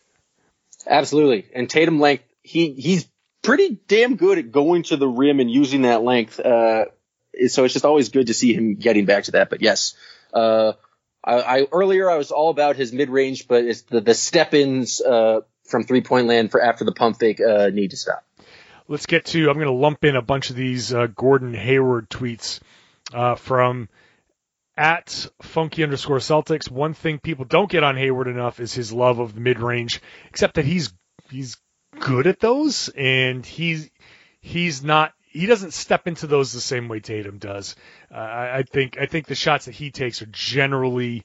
Absolutely. 0.88 1.48
And 1.54 1.70
Tatum 1.70 2.00
length, 2.00 2.24
he, 2.42 2.74
he's 2.74 3.08
pretty 3.42 3.80
damn 3.88 4.16
good 4.16 4.38
at 4.38 4.52
going 4.52 4.84
to 4.84 4.98
the 4.98 5.08
rim 5.08 5.40
and 5.40 5.50
using 5.50 5.84
that 5.84 6.04
length. 6.04 6.40
Uh, 6.40 6.86
so 7.48 7.64
it's 7.64 7.74
just 7.74 7.86
always 7.86 8.10
good 8.10 8.28
to 8.28 8.34
see 8.34 8.54
him 8.54 8.76
getting 8.76 9.06
back 9.06 9.26
to 9.26 9.32
that. 9.32 9.50
But 9.50 9.62
yes, 9.62 9.96
uh, 10.34 10.74
I, 11.24 11.60
I 11.60 11.68
earlier 11.72 12.10
I 12.10 12.18
was 12.18 12.32
all 12.32 12.50
about 12.50 12.76
his 12.76 12.92
mid 12.94 13.10
range, 13.10 13.48
but 13.48 13.64
it's 13.64 13.84
the 13.84 14.02
the 14.02 14.14
step 14.14 14.54
ins 14.54 15.02
uh, 15.02 15.42
from 15.66 15.84
three 15.84 16.02
point 16.02 16.28
land 16.28 16.52
for 16.52 16.62
after 16.62 16.84
the 16.84 16.92
pump 16.92 17.20
fake 17.20 17.40
uh, 17.42 17.70
need 17.70 17.92
to 17.92 17.98
stop. 17.98 18.24
Let's 18.88 19.06
get 19.06 19.26
to. 19.28 19.50
I'm 19.50 19.56
going 19.56 19.68
to 19.68 19.74
lump 19.74 20.04
in 20.04 20.16
a 20.16 20.22
bunch 20.22 20.50
of 20.50 20.56
these 20.56 20.94
uh, 20.94 21.08
Gordon 21.08 21.54
Hayward 21.54 22.10
tweets 22.10 22.60
uh, 23.14 23.36
from 23.36 23.88
at 24.76 25.28
funky 25.42 25.84
underscore 25.84 26.18
Celtics. 26.18 26.70
One 26.70 26.94
thing 26.94 27.20
people 27.20 27.46
don't 27.46 27.70
get 27.70 27.84
on 27.84 27.96
Hayward 27.98 28.28
enough 28.28 28.60
is 28.60 28.74
his 28.74 28.92
love 28.92 29.20
of 29.20 29.36
the 29.36 29.42
mid 29.42 29.60
range, 29.60 30.02
except 30.30 30.56
that 30.56 30.66
he's 30.66 30.94
he's 31.30 31.58
good 32.00 32.28
at 32.28 32.40
those, 32.40 32.90
and 32.90 33.46
he's 33.46 33.90
he's 34.40 34.84
not 34.84 35.14
he 35.32 35.46
doesn't 35.46 35.72
step 35.72 36.08
into 36.08 36.28
those 36.28 36.52
the 36.52 36.60
same 36.62 36.90
way 36.90 37.00
Tatum 37.00 37.38
does. 37.38 37.76
Uh, 38.14 38.18
I, 38.18 38.64
think 38.70 38.98
I 39.00 39.06
think 39.06 39.28
the 39.28 39.36
shots 39.36 39.66
that 39.66 39.76
he 39.76 39.90
takes 39.90 40.22
are 40.22 40.28
generally 40.28 41.24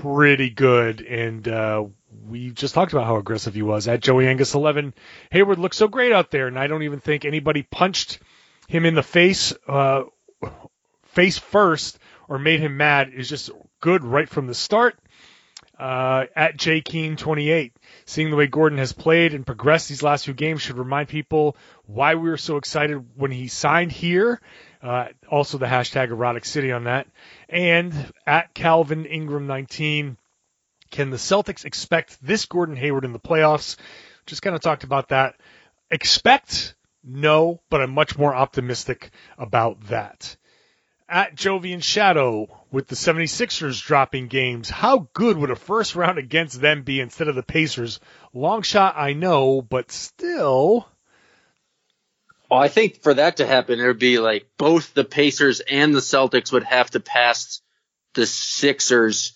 pretty 0.00 0.48
good, 0.48 1.02
and 1.02 1.46
uh, 1.46 1.84
we 2.26 2.50
just 2.50 2.74
talked 2.74 2.92
about 2.92 3.06
how 3.06 3.16
aggressive 3.16 3.54
he 3.54 3.62
was 3.62 3.88
at 3.88 4.00
Joey 4.00 4.26
Angus 4.26 4.54
11. 4.54 4.94
Hayward 5.30 5.58
looked 5.58 5.74
so 5.74 5.86
great 5.86 6.12
out 6.12 6.30
there, 6.30 6.46
and 6.46 6.58
I 6.58 6.66
don't 6.66 6.82
even 6.82 7.00
think 7.00 7.24
anybody 7.24 7.62
punched 7.62 8.20
him 8.68 8.86
in 8.86 8.94
the 8.94 9.02
face 9.02 9.52
uh, 9.68 10.04
face 11.04 11.36
first 11.36 11.98
or 12.28 12.38
made 12.38 12.60
him 12.60 12.78
mad. 12.78 13.10
Is 13.14 13.28
just 13.28 13.50
good 13.80 14.02
right 14.02 14.28
from 14.28 14.46
the 14.46 14.54
start. 14.54 14.98
Uh, 15.80 16.26
at 16.36 16.58
J 16.58 16.82
Keen 16.82 17.16
28. 17.16 17.72
Seeing 18.04 18.28
the 18.28 18.36
way 18.36 18.46
Gordon 18.46 18.76
has 18.76 18.92
played 18.92 19.32
and 19.32 19.46
progressed 19.46 19.88
these 19.88 20.02
last 20.02 20.26
few 20.26 20.34
games 20.34 20.60
should 20.60 20.76
remind 20.76 21.08
people 21.08 21.56
why 21.86 22.16
we 22.16 22.28
were 22.28 22.36
so 22.36 22.58
excited 22.58 23.02
when 23.16 23.30
he 23.30 23.48
signed 23.48 23.90
here. 23.90 24.42
Uh, 24.82 25.06
also 25.30 25.56
the 25.56 25.64
hashtag 25.64 26.10
erotic 26.10 26.44
city 26.44 26.70
on 26.70 26.84
that. 26.84 27.06
And 27.48 27.94
at 28.26 28.52
Calvin 28.52 29.06
Ingram 29.06 29.46
19. 29.46 30.18
Can 30.90 31.08
the 31.08 31.16
Celtics 31.16 31.64
expect 31.64 32.18
this 32.20 32.44
Gordon 32.44 32.76
Hayward 32.76 33.06
in 33.06 33.14
the 33.14 33.18
playoffs? 33.18 33.76
Just 34.26 34.42
kind 34.42 34.54
of 34.54 34.60
talked 34.60 34.84
about 34.84 35.08
that. 35.08 35.36
Expect? 35.90 36.74
No, 37.02 37.62
but 37.70 37.80
I'm 37.80 37.92
much 37.92 38.18
more 38.18 38.34
optimistic 38.34 39.12
about 39.38 39.80
that 39.86 40.36
at 41.10 41.34
Jovian 41.34 41.82
Shadow 41.82 42.59
with 42.70 42.86
the 42.86 42.94
76ers 42.94 43.82
dropping 43.82 44.28
games. 44.28 44.70
How 44.70 45.08
good 45.12 45.36
would 45.36 45.50
a 45.50 45.56
first 45.56 45.94
round 45.94 46.18
against 46.18 46.60
them 46.60 46.82
be 46.82 47.00
instead 47.00 47.28
of 47.28 47.34
the 47.34 47.42
Pacers? 47.42 48.00
Long 48.32 48.62
shot, 48.62 48.94
I 48.96 49.12
know, 49.12 49.62
but 49.62 49.90
still. 49.90 50.88
Well, 52.50 52.60
I 52.60 52.68
think 52.68 53.02
for 53.02 53.14
that 53.14 53.38
to 53.38 53.46
happen, 53.46 53.80
it 53.80 53.86
would 53.86 53.98
be 53.98 54.18
like 54.18 54.46
both 54.56 54.94
the 54.94 55.04
Pacers 55.04 55.60
and 55.60 55.94
the 55.94 56.00
Celtics 56.00 56.52
would 56.52 56.64
have 56.64 56.90
to 56.90 57.00
pass 57.00 57.60
the 58.14 58.26
Sixers. 58.26 59.34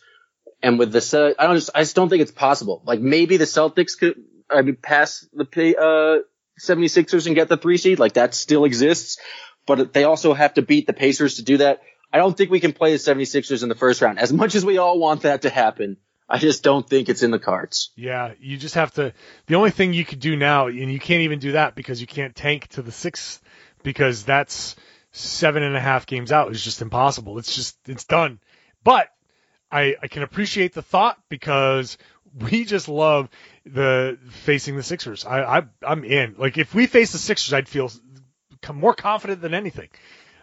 And 0.63 0.79
with 0.79 0.93
the, 0.93 1.35
I 1.39 1.47
don't 1.47 1.57
just, 1.57 1.71
I 1.75 1.81
just 1.81 1.95
don't 1.95 2.09
think 2.09 2.23
it's 2.23 2.33
possible. 2.33 2.83
Like 2.85 3.01
maybe 3.01 3.37
the 3.37 3.45
Celtics 3.45 3.99
could, 3.99 4.17
I 4.51 4.63
mean, 4.63 4.77
pass 4.77 5.27
the, 5.33 5.45
uh, 5.79 6.23
76ers 6.61 7.27
and 7.27 7.35
get 7.35 7.49
the 7.49 7.57
three 7.57 7.79
seed. 7.79 7.99
Like 7.99 8.15
that 8.15 8.35
still 8.35 8.65
exists 8.65 9.19
but 9.67 9.93
they 9.93 10.05
also 10.05 10.35
have 10.35 10.55
to 10.55 10.63
beat 10.63 10.87
the 10.87 10.93
Pacers 10.93 11.37
to 11.37 11.43
do 11.43 11.59
that. 11.59 11.83
I 12.15 12.19
don't 12.19 12.37
think 12.37 12.53
we 12.53 12.61
can 12.61 12.73
play 12.73 12.93
the 12.93 12.99
76ers 12.99 13.65
in 13.65 13.69
the 13.69 13.75
first 13.75 14.01
round. 14.01 14.21
As 14.21 14.33
much 14.33 14.55
as 14.55 14.65
we 14.65 14.79
all 14.79 15.01
want 15.01 15.23
that 15.23 15.43
to 15.43 15.51
happen, 15.51 15.97
I 16.29 16.39
just 16.39 16.63
don't 16.63 16.89
think 16.89 17.09
it's 17.09 17.25
in 17.25 17.33
the 17.33 17.41
cards. 17.41 17.91
Yeah, 17.97 18.35
you 18.39 18.57
just 18.57 18.77
have 18.77 18.95
to. 18.95 19.13
The 19.47 19.57
only 19.57 19.73
thing 19.73 19.93
you 19.93 20.05
could 20.05 20.21
do 20.21 20.37
now, 20.37 20.69
and 20.69 20.93
you 20.93 21.01
can't 21.01 21.23
even 21.23 21.41
do 21.41 21.53
that 21.53 21.75
because 21.75 22.01
you 22.01 22.07
can't 22.07 22.33
tank 22.33 22.69
to 22.69 22.83
the 22.83 22.93
sixth, 22.93 23.43
because 23.83 24.23
that's 24.23 24.77
seven 25.11 25.65
and 25.65 25.77
a 25.77 25.81
half 25.81 26.07
games 26.07 26.31
out. 26.31 26.53
It's 26.53 26.63
just 26.63 26.83
impossible. 26.83 27.37
It's 27.39 27.57
just 27.57 27.77
it's 27.89 28.05
done. 28.05 28.39
But 28.85 29.09
I, 29.73 29.97
I 30.01 30.07
can 30.07 30.23
appreciate 30.23 30.73
the 30.73 30.83
thought 30.83 31.19
because 31.29 31.99
we 32.33 32.65
just 32.65 32.89
love 32.89 33.29
the 33.67 34.19
facing 34.31 34.77
the 34.77 34.85
Sixers. 34.85 35.25
I, 35.25 35.59
I 35.59 35.63
I'm 35.83 36.05
in. 36.05 36.37
Like 36.39 36.59
if 36.59 36.77
we 36.77 36.87
face 36.87 37.11
the 37.11 37.19
Sixers, 37.19 37.53
I'd 37.53 37.67
feel 37.67 37.91
more 38.73 38.95
confident 38.95 39.41
than 39.41 39.53
anything. 39.53 39.89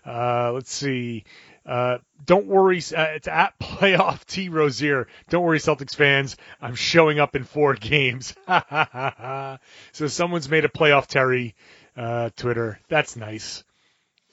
Uh, 0.06 0.52
let's 0.54 0.74
see. 0.74 1.26
Uh, 1.66 2.00
don't 2.26 2.48
worry. 2.48 2.78
Uh, 2.96 3.04
it's 3.16 3.28
at 3.28 3.58
playoff 3.60 4.26
T 4.26 4.50
Rosier. 4.50 5.08
Don't 5.30 5.44
worry, 5.44 5.60
Celtics 5.60 5.96
fans. 5.96 6.38
I'm 6.62 6.76
showing 6.76 7.20
up 7.20 7.36
in 7.36 7.44
four 7.44 7.74
games. 7.80 8.34
so 9.92 10.08
someone's 10.08 10.50
made 10.50 10.66
a 10.66 10.70
playoff 10.70 11.08
Terry 11.08 11.56
uh, 11.96 12.30
Twitter. 12.36 12.80
That's 12.90 13.16
nice. 13.16 13.64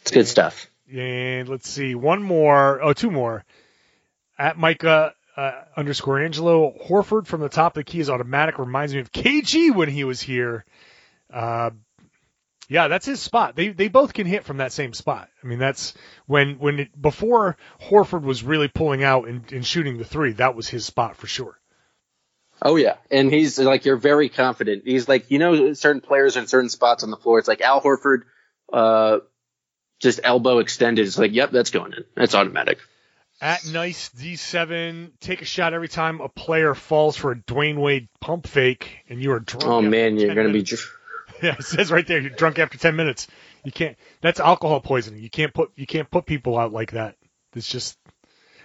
It's 0.02 0.10
good 0.10 0.26
stuff. 0.26 0.70
And 0.92 1.48
let's 1.48 1.68
see. 1.68 1.94
One 1.94 2.22
more. 2.22 2.82
Oh, 2.82 2.92
two 2.92 3.10
more. 3.10 3.44
At 4.38 4.56
Micah 4.56 5.12
uh, 5.36 5.52
underscore 5.76 6.20
Angelo 6.20 6.72
Horford 6.86 7.26
from 7.26 7.40
the 7.40 7.48
top 7.48 7.76
of 7.76 7.84
the 7.84 7.90
key 7.90 8.00
is 8.00 8.08
automatic. 8.08 8.58
Reminds 8.58 8.94
me 8.94 9.00
of 9.00 9.12
KG 9.12 9.74
when 9.74 9.88
he 9.88 10.04
was 10.04 10.20
here. 10.20 10.64
Uh, 11.32 11.70
yeah, 12.68 12.88
that's 12.88 13.06
his 13.06 13.20
spot. 13.20 13.56
They 13.56 13.68
they 13.68 13.88
both 13.88 14.12
can 14.12 14.26
hit 14.26 14.44
from 14.44 14.58
that 14.58 14.72
same 14.72 14.92
spot. 14.92 15.28
I 15.42 15.46
mean, 15.46 15.58
that's 15.58 15.94
when 16.26 16.58
when 16.58 16.80
it, 16.80 17.00
before 17.00 17.56
Horford 17.80 18.22
was 18.22 18.44
really 18.44 18.68
pulling 18.68 19.02
out 19.02 19.26
and, 19.26 19.50
and 19.52 19.66
shooting 19.66 19.96
the 19.96 20.04
three. 20.04 20.32
That 20.32 20.54
was 20.54 20.68
his 20.68 20.84
spot 20.84 21.16
for 21.16 21.26
sure. 21.26 21.58
Oh 22.60 22.76
yeah, 22.76 22.96
and 23.10 23.32
he's 23.32 23.58
like 23.58 23.86
you're 23.86 23.96
very 23.96 24.28
confident. 24.28 24.82
He's 24.84 25.08
like 25.08 25.30
you 25.30 25.38
know 25.38 25.72
certain 25.72 26.02
players 26.02 26.36
in 26.36 26.46
certain 26.46 26.68
spots 26.68 27.04
on 27.04 27.10
the 27.10 27.16
floor. 27.16 27.38
It's 27.38 27.48
like 27.48 27.62
Al 27.62 27.80
Horford, 27.80 28.22
uh, 28.70 29.20
just 30.00 30.20
elbow 30.22 30.58
extended. 30.58 31.06
It's 31.06 31.18
like 31.18 31.32
yep, 31.32 31.50
that's 31.50 31.70
going 31.70 31.94
in. 31.94 32.04
That's 32.16 32.34
automatic. 32.34 32.78
At 33.40 33.64
nice 33.66 34.08
D7, 34.10 35.12
take 35.20 35.42
a 35.42 35.44
shot 35.44 35.72
every 35.72 35.86
time 35.86 36.20
a 36.20 36.28
player 36.28 36.74
falls 36.74 37.16
for 37.16 37.30
a 37.30 37.36
Dwyane 37.36 37.78
Wade 37.78 38.08
pump 38.20 38.48
fake, 38.48 39.04
and 39.08 39.22
you 39.22 39.30
are 39.30 39.38
drunk. 39.38 39.64
Oh 39.64 39.80
man, 39.80 40.18
you're 40.18 40.34
gonna 40.34 40.52
be. 40.52 40.62
dr- 40.62 40.97
Yeah, 41.42 41.54
it 41.58 41.64
says 41.64 41.90
right 41.92 42.06
there, 42.06 42.20
you're 42.20 42.30
drunk 42.30 42.58
after 42.58 42.78
ten 42.78 42.96
minutes. 42.96 43.28
You 43.64 43.72
can't. 43.72 43.96
That's 44.20 44.40
alcohol 44.40 44.80
poisoning. 44.80 45.22
You 45.22 45.30
can't 45.30 45.52
put 45.54 45.70
you 45.76 45.86
can't 45.86 46.10
put 46.10 46.26
people 46.26 46.58
out 46.58 46.72
like 46.72 46.92
that. 46.92 47.16
It's 47.54 47.68
just. 47.68 47.98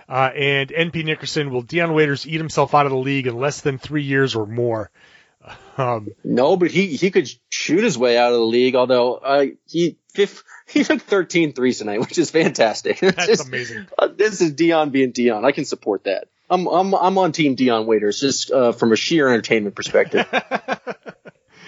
Uh, 0.10 0.30
and 0.36 0.70
NP 0.70 1.06
Nickerson 1.06 1.50
will 1.50 1.62
Dion 1.62 1.94
Waiters 1.94 2.28
eat 2.28 2.38
himself 2.38 2.76
out 2.76 2.86
of 2.86 2.92
the 2.92 2.98
league 2.98 3.26
in 3.26 3.38
less 3.38 3.62
than 3.62 3.78
three 3.78 4.04
years 4.04 4.36
or 4.36 4.46
more. 4.46 4.90
Um, 5.78 6.10
No, 6.24 6.56
but 6.56 6.70
he 6.72 6.88
he 6.96 7.10
could 7.12 7.28
shoot 7.50 7.84
his 7.84 7.98
way 7.98 8.18
out 8.18 8.32
of 8.32 8.40
the 8.40 8.46
league. 8.46 8.76
Although 8.76 9.16
uh, 9.16 9.46
he 9.68 9.98
fifth, 10.14 10.44
he 10.68 10.84
took 10.84 11.02
13 11.02 11.54
threes 11.54 11.80
tonight, 11.80 12.00
which 12.00 12.18
is 12.18 12.30
fantastic. 12.32 13.00
That's 13.00 13.26
just- 13.28 13.48
amazing. 13.48 13.88
uh, 13.98 14.08
this 14.08 14.40
is 14.42 14.54
Dion 14.54 14.92
being 14.92 15.12
Dion. 15.12 15.44
I 15.46 15.52
can 15.52 15.66
support 15.66 16.04
that. 16.06 16.28
I'm 16.50 16.68
I'm 16.68 16.94
I'm 16.94 17.18
on 17.18 17.32
team 17.32 17.56
Dion 17.56 17.88
Waiters 17.88 18.20
just 18.22 18.52
uh, 18.52 18.72
from 18.72 18.92
a 18.94 18.96
sheer 18.96 19.28
entertainment 19.28 19.76
perspective. 19.76 20.28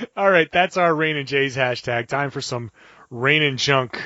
All 0.18 0.30
right, 0.30 0.52
that's 0.52 0.78
our 0.78 0.94
Rain 0.94 1.18
and 1.18 1.28
Jays 1.28 1.56
hashtag. 1.56 2.08
Time 2.08 2.32
for 2.32 2.42
some 2.42 2.72
Rain 3.10 3.44
and 3.44 3.58
Junk. 3.58 4.02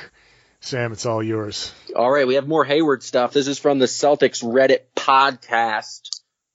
Sam, 0.60 0.92
it's 0.92 1.06
all 1.06 1.22
yours. 1.22 1.72
All 1.96 2.10
right, 2.10 2.26
we 2.26 2.34
have 2.34 2.46
more 2.46 2.64
Hayward 2.64 3.02
stuff. 3.02 3.32
This 3.32 3.48
is 3.48 3.58
from 3.58 3.78
the 3.78 3.86
Celtics 3.86 4.44
Reddit 4.44 4.80
podcast. 4.94 6.10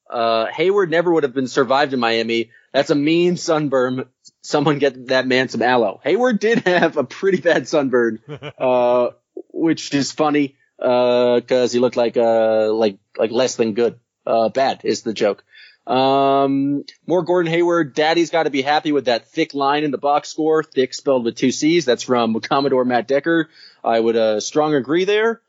Uh, 0.07 0.45
Hayward 0.45 0.91
never 0.91 1.11
would 1.11 1.23
have 1.23 1.33
been 1.33 1.47
survived 1.47 1.91
in 1.93 1.99
Miami. 1.99 2.51
That's 2.71 2.91
a 2.91 2.95
mean 2.95 3.35
sunburn. 3.35 4.05
Someone 4.43 4.77
get 4.77 5.07
that 5.07 5.25
man 5.25 5.49
some 5.49 5.63
aloe. 5.63 6.01
Hayward 6.03 6.39
did 6.39 6.59
have 6.67 6.97
a 6.97 7.03
pretty 7.03 7.41
bad 7.41 7.67
sunburn, 7.67 8.19
uh, 8.59 9.09
which 9.51 9.91
is 9.93 10.11
funny, 10.11 10.55
uh, 10.77 11.41
cause 11.47 11.71
he 11.71 11.79
looked 11.79 11.97
like, 11.97 12.15
uh, 12.15 12.71
like, 12.71 12.99
like 13.17 13.31
less 13.31 13.55
than 13.55 13.73
good. 13.73 13.99
Uh, 14.27 14.49
bad 14.49 14.81
is 14.83 15.01
the 15.01 15.13
joke. 15.13 15.43
Um, 15.87 16.83
more 17.05 17.23
Gordon 17.23 17.51
Hayward. 17.51 17.93
Daddy's 17.93 18.31
got 18.31 18.43
to 18.43 18.49
be 18.49 18.61
happy 18.61 18.91
with 18.91 19.05
that 19.05 19.27
thick 19.27 19.53
line 19.53 19.83
in 19.83 19.91
the 19.91 19.97
box 19.97 20.29
score. 20.29 20.63
Thick 20.63 20.93
spelled 20.93 21.25
with 21.25 21.35
two 21.35 21.51
C's. 21.51 21.85
That's 21.85 22.03
from 22.03 22.39
Commodore 22.39 22.85
Matt 22.85 23.07
Decker. 23.07 23.49
I 23.83 23.99
would 23.99 24.15
uh, 24.15 24.39
strong 24.39 24.73
agree 24.73 25.05
there. 25.05 25.41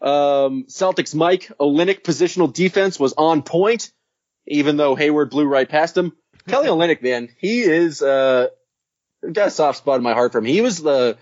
Um, 0.00 0.64
Celtics 0.68 1.14
Mike 1.14 1.50
Olynyk 1.60 2.02
positional 2.02 2.52
defense 2.52 2.98
was 2.98 3.14
on 3.16 3.42
point, 3.42 3.92
even 4.46 4.76
though 4.76 4.94
Hayward 4.94 5.30
blew 5.30 5.46
right 5.46 5.68
past 5.68 5.96
him. 5.96 6.12
Kelly 6.46 6.68
Olynyk, 6.68 7.02
man, 7.02 7.28
he 7.38 7.60
is 7.60 8.02
uh, 8.02 8.48
got 9.32 9.48
a 9.48 9.50
soft 9.50 9.78
spot 9.78 9.96
in 9.96 10.02
my 10.02 10.14
heart 10.14 10.32
for 10.32 10.38
him. 10.38 10.44
He 10.44 10.60
was 10.60 10.80
the 10.82 11.18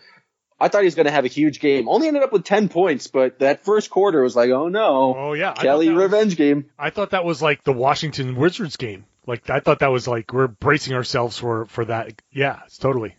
I 0.58 0.68
thought 0.68 0.80
he 0.80 0.86
was 0.86 0.94
going 0.94 1.06
to 1.06 1.12
have 1.12 1.24
a 1.26 1.28
huge 1.28 1.60
game. 1.60 1.88
Only 1.88 2.08
ended 2.08 2.22
up 2.22 2.32
with 2.32 2.44
ten 2.44 2.68
points, 2.68 3.08
but 3.08 3.40
that 3.40 3.64
first 3.64 3.90
quarter 3.90 4.22
was 4.22 4.34
like, 4.34 4.50
oh 4.50 4.68
no, 4.68 5.14
Oh 5.16 5.32
yeah, 5.34 5.52
Kelly 5.52 5.88
that 5.88 5.94
was- 5.94 6.02
revenge 6.04 6.36
game. 6.36 6.70
I 6.78 6.90
thought 6.90 7.10
that 7.10 7.24
was 7.24 7.42
like 7.42 7.62
the 7.64 7.72
Washington 7.74 8.36
Wizards 8.36 8.76
game. 8.76 9.04
Like 9.26 9.50
I 9.50 9.60
thought 9.60 9.80
that 9.80 9.90
was 9.90 10.06
like 10.08 10.32
we're 10.32 10.46
bracing 10.46 10.94
ourselves 10.94 11.36
for 11.38 11.66
for 11.66 11.84
that. 11.86 12.12
Yeah, 12.30 12.60
it's 12.66 12.78
totally. 12.78 13.16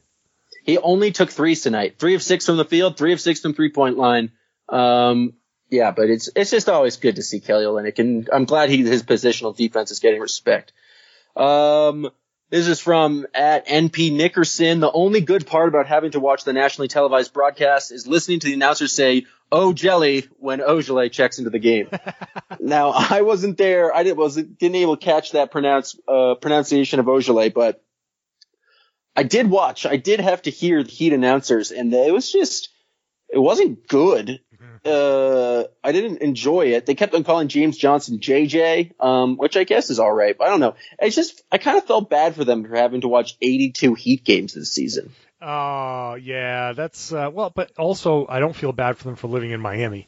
He 0.64 0.78
only 0.78 1.12
took 1.12 1.30
threes 1.30 1.62
tonight. 1.62 1.96
Three 2.00 2.16
of 2.16 2.24
six 2.24 2.46
from 2.46 2.58
the 2.58 2.66
field, 2.66 2.98
three 2.98 3.14
of 3.14 3.22
six 3.22 3.40
from 3.42 3.54
three 3.54 3.72
point 3.72 3.98
line. 3.98 4.32
Um, 4.70 5.34
yeah, 5.70 5.92
but 5.92 6.10
it's 6.10 6.30
it's 6.36 6.50
just 6.52 6.70
always 6.70 6.96
good 6.98 7.18
to 7.18 7.22
see 7.24 7.40
Kelly 7.42 7.66
Olynyk, 7.66 8.00
and 8.00 8.30
I'm 8.32 8.46
glad 8.46 8.70
he 8.70 8.78
his 8.84 9.04
positional 9.04 9.56
defense 9.56 9.92
is 9.92 10.00
getting 10.00 10.22
respect. 10.22 10.72
Um, 11.36 12.10
this 12.50 12.68
is 12.68 12.80
from 12.80 13.28
at 13.34 13.68
NP 13.68 14.14
Nickerson. 14.14 14.80
The 14.80 14.92
only 14.92 15.22
good 15.22 15.46
part 15.46 15.68
about 15.68 15.88
having 15.88 16.12
to 16.12 16.20
watch 16.20 16.44
the 16.44 16.54
nationally 16.54 16.88
televised 16.88 17.34
broadcast 17.34 17.92
is 17.92 18.08
listening 18.08 18.40
to 18.40 18.48
the 18.48 18.54
announcers 18.54 18.94
say 18.94 19.26
"Oh 19.52 19.74
jelly" 19.74 20.28
when 20.40 20.60
Ojeleye 20.60 21.12
checks 21.12 21.40
into 21.40 21.50
the 21.50 21.60
game. 21.60 21.90
now 22.60 22.92
I 22.92 23.22
wasn't 23.22 23.58
there. 23.58 23.96
I 23.96 24.04
didn't 24.04 24.18
wasn't 24.18 24.58
didn't 24.58 24.76
able 24.76 24.98
to 24.98 25.06
catch 25.06 25.32
that 25.32 25.52
pronounce 25.52 25.98
uh, 26.08 26.36
pronunciation 26.36 27.00
of 27.00 27.06
Ojeleye, 27.08 27.54
but 27.54 27.84
I 29.18 29.24
did 29.24 29.50
watch. 29.50 29.88
I 29.88 29.98
did 29.98 30.20
have 30.20 30.44
to 30.44 30.52
hear 30.52 30.84
the 30.84 30.92
Heat 30.92 31.12
announcers, 31.12 31.72
and 31.72 31.92
it 31.92 32.14
was 32.14 32.32
just, 32.32 32.70
it 33.30 33.40
wasn't 33.40 33.88
good. 33.88 34.42
Uh, 34.86 35.66
I 35.84 35.92
didn't 35.92 36.22
enjoy 36.22 36.68
it. 36.68 36.86
They 36.86 36.96
kept 36.96 37.14
on 37.14 37.24
calling 37.24 37.48
James 37.48 37.78
Johnson 37.78 38.20
JJ, 38.20 39.00
um, 39.00 39.38
which 39.38 39.58
I 39.58 39.64
guess 39.64 39.90
is 39.90 40.00
all 40.00 40.12
right. 40.12 40.38
But 40.38 40.48
I 40.48 40.50
don't 40.50 40.60
know. 40.60 40.76
It's 41.00 41.16
just, 41.16 41.42
I 41.52 41.58
kind 41.58 41.78
of 41.78 41.86
felt 41.86 42.10
bad 42.10 42.36
for 42.36 42.44
them 42.44 42.66
for 42.66 42.76
having 42.76 43.02
to 43.02 43.08
watch 43.08 43.38
82 43.42 43.94
Heat 43.96 44.24
games 44.24 44.54
this 44.54 44.72
season. 44.72 45.12
Oh 45.42 46.16
yeah, 46.16 46.74
that's 46.74 47.14
uh, 47.14 47.30
well, 47.32 47.52
but 47.54 47.72
also 47.78 48.26
I 48.28 48.40
don't 48.40 48.56
feel 48.56 48.72
bad 48.72 48.98
for 48.98 49.04
them 49.04 49.16
for 49.16 49.28
living 49.28 49.52
in 49.52 49.62
Miami. 49.62 50.08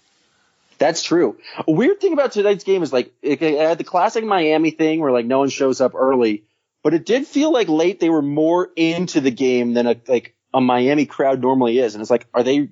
That's 0.79 1.03
true. 1.03 1.37
A 1.67 1.71
weird 1.71 2.01
thing 2.01 2.13
about 2.13 2.31
tonight's 2.31 2.63
game 2.63 2.81
is 2.81 2.91
like 2.91 3.13
it 3.21 3.41
it 3.41 3.59
had 3.59 3.77
the 3.77 3.83
classic 3.83 4.23
Miami 4.23 4.71
thing 4.71 5.01
where 5.01 5.11
like 5.11 5.27
no 5.27 5.39
one 5.39 5.49
shows 5.49 5.81
up 5.81 5.93
early, 5.93 6.45
but 6.83 6.95
it 6.95 7.05
did 7.05 7.27
feel 7.27 7.51
like 7.51 7.67
late 7.67 7.99
they 7.99 8.09
were 8.09 8.23
more 8.23 8.69
into 8.75 9.21
the 9.21 9.29
game 9.29 9.73
than 9.73 9.85
a 9.85 9.95
like 10.07 10.35
a 10.53 10.61
Miami 10.61 11.05
crowd 11.05 11.41
normally 11.41 11.77
is. 11.77 11.93
And 11.93 12.01
it's 12.01 12.11
like, 12.11 12.25
are 12.33 12.43
they? 12.43 12.69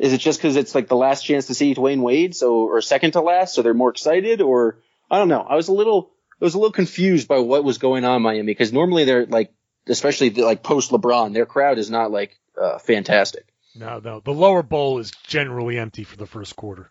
Is 0.00 0.14
it 0.14 0.18
just 0.18 0.40
because 0.40 0.56
it's 0.56 0.74
like 0.74 0.88
the 0.88 0.96
last 0.96 1.22
chance 1.22 1.48
to 1.48 1.54
see 1.54 1.74
Dwyane 1.74 2.00
Wade, 2.00 2.34
so 2.34 2.62
or 2.62 2.80
second 2.80 3.12
to 3.12 3.20
last, 3.20 3.54
so 3.54 3.60
they're 3.60 3.74
more 3.74 3.90
excited, 3.90 4.40
or 4.40 4.78
I 5.10 5.18
don't 5.18 5.28
know. 5.28 5.42
I 5.42 5.56
was 5.56 5.68
a 5.68 5.74
little, 5.74 6.10
I 6.40 6.44
was 6.44 6.54
a 6.54 6.58
little 6.58 6.72
confused 6.72 7.28
by 7.28 7.38
what 7.38 7.64
was 7.64 7.76
going 7.76 8.06
on 8.06 8.16
in 8.16 8.22
Miami 8.22 8.46
because 8.46 8.72
normally 8.72 9.04
they're 9.04 9.26
like, 9.26 9.52
especially 9.86 10.30
the, 10.30 10.42
like 10.42 10.62
post 10.62 10.90
LeBron, 10.90 11.34
their 11.34 11.44
crowd 11.44 11.78
is 11.78 11.90
not 11.90 12.10
like 12.10 12.38
uh, 12.58 12.78
fantastic. 12.78 13.44
No, 13.74 14.00
no, 14.02 14.20
the 14.20 14.32
lower 14.32 14.62
bowl 14.62 15.00
is 15.00 15.12
generally 15.26 15.78
empty 15.78 16.04
for 16.04 16.16
the 16.16 16.26
first 16.26 16.56
quarter. 16.56 16.90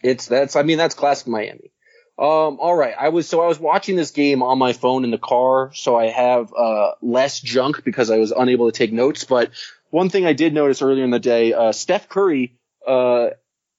It's 0.00 0.26
that's 0.26 0.54
I 0.54 0.62
mean 0.62 0.78
that's 0.78 0.94
classic 0.94 1.26
Miami. 1.26 1.72
Um, 2.16 2.58
all 2.60 2.76
right, 2.76 2.94
I 2.98 3.08
was 3.08 3.28
so 3.28 3.42
I 3.42 3.48
was 3.48 3.58
watching 3.58 3.96
this 3.96 4.12
game 4.12 4.44
on 4.44 4.56
my 4.58 4.72
phone 4.72 5.02
in 5.02 5.10
the 5.10 5.18
car, 5.18 5.72
so 5.74 5.96
I 5.96 6.10
have 6.10 6.52
uh, 6.54 6.92
less 7.02 7.40
junk 7.40 7.82
because 7.82 8.08
I 8.08 8.18
was 8.18 8.30
unable 8.30 8.70
to 8.70 8.76
take 8.76 8.92
notes. 8.92 9.24
But 9.24 9.50
one 9.90 10.08
thing 10.08 10.24
I 10.26 10.32
did 10.32 10.54
notice 10.54 10.82
earlier 10.82 11.04
in 11.04 11.10
the 11.10 11.18
day, 11.18 11.52
uh, 11.52 11.72
Steph 11.72 12.08
Curry 12.08 12.56
uh, 12.86 13.30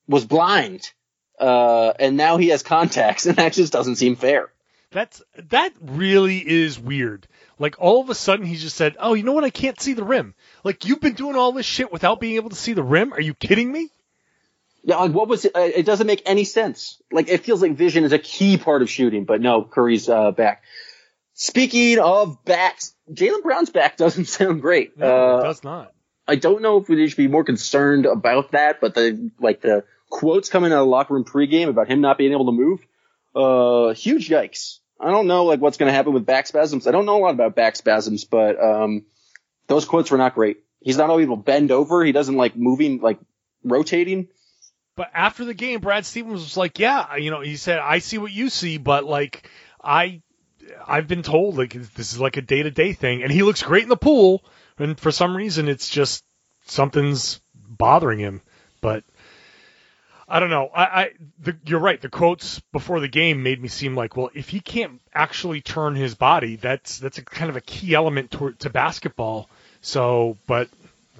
was 0.07 0.25
blind, 0.25 0.91
uh, 1.39 1.93
and 1.99 2.17
now 2.17 2.37
he 2.37 2.49
has 2.49 2.63
contacts, 2.63 3.25
and 3.27 3.37
that 3.37 3.53
just 3.53 3.73
doesn't 3.73 3.95
seem 3.95 4.15
fair. 4.15 4.51
That's 4.91 5.23
that 5.35 5.71
really 5.79 6.37
is 6.37 6.77
weird. 6.77 7.25
Like 7.57 7.75
all 7.79 8.01
of 8.01 8.09
a 8.09 8.15
sudden 8.15 8.45
he 8.45 8.57
just 8.57 8.75
said, 8.75 8.97
"Oh, 8.99 9.13
you 9.13 9.23
know 9.23 9.31
what? 9.31 9.45
I 9.45 9.49
can't 9.49 9.79
see 9.79 9.93
the 9.93 10.03
rim." 10.03 10.35
Like 10.65 10.85
you've 10.85 10.99
been 10.99 11.13
doing 11.13 11.37
all 11.37 11.53
this 11.53 11.65
shit 11.65 11.93
without 11.93 12.19
being 12.19 12.35
able 12.35 12.49
to 12.49 12.55
see 12.57 12.73
the 12.73 12.83
rim. 12.83 13.13
Are 13.13 13.21
you 13.21 13.33
kidding 13.33 13.71
me? 13.71 13.89
Yeah, 14.83 14.97
like 14.97 15.11
what 15.13 15.29
was 15.29 15.45
it? 15.45 15.55
Uh, 15.55 15.59
it 15.61 15.85
doesn't 15.85 16.07
make 16.07 16.23
any 16.25 16.43
sense. 16.43 17.01
Like 17.09 17.29
it 17.29 17.45
feels 17.45 17.61
like 17.61 17.73
vision 17.75 18.03
is 18.03 18.11
a 18.11 18.19
key 18.19 18.57
part 18.57 18.81
of 18.81 18.89
shooting, 18.89 19.23
but 19.23 19.39
no, 19.39 19.63
Curry's 19.63 20.09
uh, 20.09 20.31
back. 20.31 20.63
Speaking 21.35 21.99
of 21.99 22.43
backs, 22.43 22.93
Jaylen 23.11 23.43
Brown's 23.43 23.69
back 23.69 23.95
doesn't 24.03 24.25
sound 24.25 24.61
great. 24.61 24.97
No, 24.97 25.35
uh, 25.35 25.39
it 25.39 25.43
does 25.43 25.63
not. 25.63 25.93
I 26.31 26.35
don't 26.35 26.61
know 26.61 26.77
if 26.77 26.87
we 26.87 27.09
should 27.09 27.17
be 27.17 27.27
more 27.27 27.43
concerned 27.43 28.05
about 28.05 28.53
that, 28.53 28.79
but 28.79 28.95
the 28.95 29.31
like 29.41 29.59
the 29.59 29.83
quotes 30.09 30.47
coming 30.47 30.71
out 30.71 30.83
of 30.83 30.87
locker 30.87 31.13
room 31.13 31.25
pregame 31.25 31.67
about 31.67 31.89
him 31.89 31.99
not 31.99 32.17
being 32.17 32.31
able 32.31 32.45
to 32.45 32.53
move, 32.53 32.79
uh, 33.35 33.93
huge 33.93 34.29
yikes. 34.29 34.79
I 34.97 35.11
don't 35.11 35.27
know 35.27 35.43
like 35.43 35.59
what's 35.59 35.75
going 35.75 35.89
to 35.89 35.93
happen 35.93 36.13
with 36.13 36.25
back 36.25 36.47
spasms. 36.47 36.87
I 36.87 36.91
don't 36.91 37.05
know 37.05 37.17
a 37.17 37.19
lot 37.19 37.33
about 37.33 37.53
back 37.53 37.75
spasms, 37.75 38.23
but 38.23 38.63
um, 38.63 39.03
those 39.67 39.83
quotes 39.83 40.09
were 40.09 40.17
not 40.17 40.33
great. 40.33 40.59
He's 40.79 40.95
not 40.95 41.09
able 41.09 41.35
to 41.35 41.43
bend 41.43 41.69
over. 41.69 42.01
He 42.01 42.13
doesn't 42.13 42.37
like 42.37 42.55
moving, 42.55 43.01
like 43.01 43.19
rotating. 43.65 44.29
But 44.95 45.11
after 45.13 45.43
the 45.43 45.53
game, 45.53 45.81
Brad 45.81 46.05
Stevens 46.05 46.39
was 46.39 46.55
like, 46.55 46.79
"Yeah, 46.79 47.17
you 47.17 47.29
know," 47.29 47.41
he 47.41 47.57
said, 47.57 47.79
"I 47.79 47.99
see 47.99 48.17
what 48.17 48.31
you 48.31 48.49
see, 48.49 48.77
but 48.77 49.03
like 49.03 49.49
I, 49.83 50.21
I've 50.87 51.09
been 51.09 51.23
told 51.23 51.57
like 51.57 51.73
this 51.73 52.13
is 52.13 52.21
like 52.21 52.37
a 52.37 52.41
day 52.41 52.63
to 52.63 52.71
day 52.71 52.93
thing, 52.93 53.21
and 53.21 53.29
he 53.29 53.43
looks 53.43 53.63
great 53.63 53.83
in 53.83 53.89
the 53.89 53.97
pool, 53.97 54.45
and 54.81 54.99
for 54.99 55.11
some 55.11 55.35
reason 55.35 55.67
it's 55.67 55.89
just 55.89 56.23
something's 56.65 57.41
bothering 57.53 58.19
him." 58.19 58.41
But 58.81 59.03
I 60.31 60.39
don't 60.39 60.49
know. 60.49 60.69
I, 60.73 60.83
I 60.83 61.09
the, 61.39 61.57
you're 61.65 61.81
right. 61.81 62.01
The 62.01 62.09
quotes 62.09 62.61
before 62.71 63.01
the 63.01 63.09
game 63.09 63.43
made 63.43 63.61
me 63.61 63.67
seem 63.67 63.95
like, 63.95 64.15
well, 64.15 64.29
if 64.33 64.47
he 64.47 64.61
can't 64.61 65.01
actually 65.13 65.59
turn 65.59 65.95
his 65.95 66.15
body, 66.15 66.55
that's 66.55 66.99
that's 66.99 67.17
a 67.17 67.21
kind 67.21 67.49
of 67.49 67.57
a 67.57 67.61
key 67.61 67.93
element 67.93 68.31
to, 68.31 68.53
to 68.59 68.69
basketball. 68.69 69.49
So, 69.81 70.37
but 70.47 70.69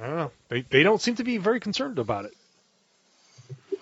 I 0.02 0.08
don't 0.08 0.16
know. 0.16 0.32
They 0.48 0.62
they 0.62 0.84
don't 0.84 1.02
seem 1.02 1.16
to 1.16 1.26
be 1.26 1.38
very 1.38 1.60
concerned 1.60 2.00
about 2.00 2.26
it. 2.26 2.34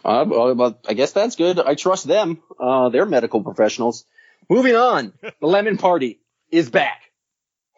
Uh, 0.04 0.26
well, 0.28 0.80
I 0.88 0.94
guess 0.94 1.12
that's 1.12 1.36
good. 1.36 1.60
I 1.60 1.76
trust 1.76 2.08
them. 2.08 2.42
Uh, 2.60 2.90
they're 2.90 3.06
medical 3.06 3.44
professionals. 3.44 4.06
Moving 4.50 4.76
on. 4.76 5.14
The 5.22 5.48
Lemon 5.48 5.78
Party 5.78 6.20
is 6.50 6.72
back. 6.72 7.12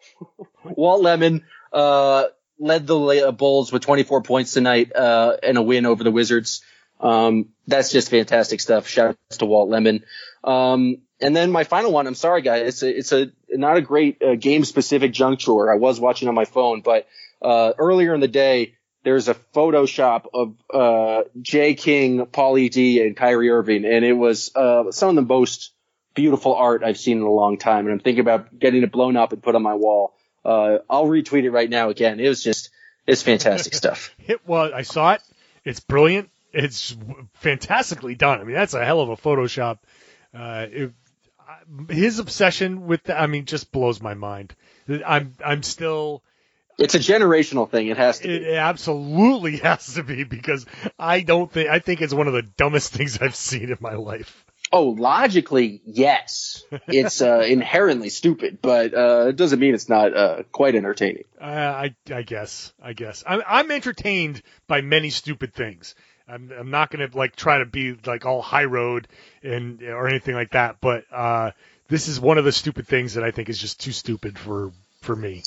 Walt 0.64 1.02
Lemon, 1.02 1.44
uh, 1.72 2.24
led 2.58 2.86
the 2.86 3.34
Bulls 3.36 3.72
with 3.72 3.82
24 3.82 4.22
points 4.22 4.52
tonight, 4.52 4.94
uh, 4.94 5.36
and 5.42 5.58
a 5.58 5.62
win 5.62 5.86
over 5.86 6.04
the 6.04 6.10
Wizards. 6.10 6.62
Um, 7.00 7.48
that's 7.66 7.90
just 7.90 8.10
fantastic 8.10 8.60
stuff. 8.60 8.86
Shout 8.86 9.10
out 9.10 9.38
to 9.38 9.46
Walt 9.46 9.68
Lemon. 9.68 10.04
Um, 10.44 10.98
and 11.20 11.36
then 11.36 11.50
my 11.50 11.64
final 11.64 11.92
one, 11.92 12.06
I'm 12.06 12.14
sorry 12.14 12.42
guys, 12.42 12.66
it's 12.66 12.82
a, 12.82 12.98
it's 12.98 13.12
a, 13.12 13.32
not 13.48 13.76
a 13.76 13.80
great 13.80 14.22
uh, 14.22 14.34
game 14.34 14.64
specific 14.64 15.12
juncture. 15.12 15.70
I 15.70 15.76
was 15.76 16.00
watching 16.00 16.28
on 16.28 16.34
my 16.34 16.44
phone, 16.44 16.80
but, 16.80 17.06
uh, 17.40 17.72
earlier 17.78 18.14
in 18.14 18.20
the 18.20 18.28
day, 18.28 18.74
there's 19.04 19.28
a 19.28 19.34
Photoshop 19.34 20.26
of, 20.32 20.54
uh, 20.72 21.22
Jay 21.40 21.74
King, 21.74 22.26
Pauly 22.26 22.70
D, 22.70 23.04
and 23.04 23.16
Kyrie 23.16 23.50
Irving, 23.50 23.84
and 23.84 24.04
it 24.04 24.12
was, 24.12 24.50
uh, 24.54 24.90
some 24.90 25.10
of 25.10 25.14
the 25.16 25.22
most 25.22 25.72
beautiful 26.14 26.54
art 26.54 26.82
I've 26.84 26.98
seen 26.98 27.18
in 27.18 27.22
a 27.22 27.30
long 27.30 27.58
time. 27.58 27.86
And 27.86 27.92
I'm 27.92 28.00
thinking 28.00 28.20
about 28.20 28.58
getting 28.58 28.82
it 28.82 28.92
blown 28.92 29.16
up 29.16 29.32
and 29.32 29.42
put 29.42 29.54
on 29.54 29.62
my 29.62 29.74
wall. 29.74 30.14
Uh, 30.44 30.78
I'll 30.88 31.06
retweet 31.06 31.44
it 31.44 31.50
right 31.50 31.70
now 31.70 31.88
again. 31.90 32.20
It 32.20 32.28
was 32.28 32.42
just, 32.42 32.70
it's 33.06 33.22
fantastic 33.22 33.74
stuff. 33.82 34.14
It 34.26 34.46
was. 34.46 34.72
I 34.74 34.82
saw 34.82 35.12
it. 35.12 35.22
It's 35.64 35.80
brilliant. 35.80 36.30
It's 36.52 36.96
fantastically 37.34 38.14
done. 38.14 38.40
I 38.40 38.44
mean, 38.44 38.54
that's 38.54 38.74
a 38.74 38.84
hell 38.84 39.00
of 39.00 39.08
a 39.08 39.16
Photoshop. 39.16 39.78
Uh, 40.34 40.66
it, 40.70 40.92
his 41.88 42.18
obsession 42.18 42.86
with, 42.86 43.04
the, 43.04 43.18
I 43.18 43.26
mean, 43.26 43.44
just 43.44 43.72
blows 43.72 44.00
my 44.00 44.14
mind. 44.14 44.54
I'm, 44.88 45.34
I'm 45.44 45.62
still. 45.62 46.22
It's 46.78 46.94
a 46.94 46.98
generational 46.98 47.70
thing. 47.70 47.88
It 47.88 47.96
has 47.96 48.18
to. 48.20 48.28
It 48.28 48.40
be. 48.40 48.56
absolutely 48.56 49.56
has 49.58 49.94
to 49.94 50.02
be 50.02 50.24
because 50.24 50.66
I 50.98 51.20
don't 51.20 51.50
think 51.50 51.68
I 51.68 51.78
think 51.78 52.00
it's 52.00 52.14
one 52.14 52.26
of 52.26 52.32
the 52.32 52.42
dumbest 52.42 52.92
things 52.96 53.18
I've 53.18 53.36
seen 53.36 53.70
in 53.70 53.78
my 53.80 53.94
life. 53.94 54.44
Oh, 54.72 54.88
logically, 54.88 55.82
yes. 55.84 56.64
It's 56.88 57.20
uh, 57.20 57.44
inherently 57.46 58.08
stupid, 58.08 58.58
but 58.62 58.94
uh, 58.94 59.26
it 59.28 59.36
doesn't 59.36 59.60
mean 59.60 59.74
it's 59.74 59.88
not 59.88 60.16
uh, 60.16 60.42
quite 60.50 60.74
entertaining. 60.74 61.24
Uh, 61.40 61.44
I, 61.44 61.94
I 62.12 62.22
guess. 62.22 62.72
I 62.82 62.92
guess. 62.92 63.22
I'm, 63.26 63.42
I'm 63.46 63.70
entertained 63.70 64.42
by 64.66 64.80
many 64.80 65.10
stupid 65.10 65.54
things. 65.54 65.94
I'm, 66.26 66.50
I'm 66.58 66.70
not 66.70 66.90
gonna 66.90 67.08
like 67.12 67.36
try 67.36 67.58
to 67.58 67.66
be 67.66 67.94
like 68.06 68.24
all 68.24 68.40
high 68.40 68.64
road 68.64 69.08
and 69.42 69.82
or 69.82 70.08
anything 70.08 70.34
like 70.34 70.52
that, 70.52 70.76
but 70.80 71.04
uh, 71.12 71.50
this 71.88 72.08
is 72.08 72.18
one 72.18 72.38
of 72.38 72.44
the 72.44 72.52
stupid 72.52 72.86
things 72.86 73.14
that 73.14 73.24
I 73.24 73.32
think 73.32 73.48
is 73.48 73.58
just 73.58 73.80
too 73.80 73.92
stupid 73.92 74.38
for 74.38 74.72
for 75.00 75.14
me. 75.14 75.42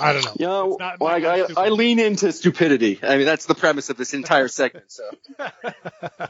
I 0.00 0.12
don't 0.12 0.24
know. 0.24 0.76
Yeah, 0.78 0.86
not, 0.86 1.00
well, 1.00 1.14
I, 1.14 1.40
I, 1.40 1.66
I, 1.66 1.68
lean 1.70 1.98
into 1.98 2.30
stupidity. 2.32 3.00
I 3.02 3.16
mean, 3.16 3.26
that's 3.26 3.46
the 3.46 3.54
premise 3.54 3.90
of 3.90 3.96
this 3.96 4.14
entire 4.14 4.48
segment. 4.48 4.86
So. 4.92 5.10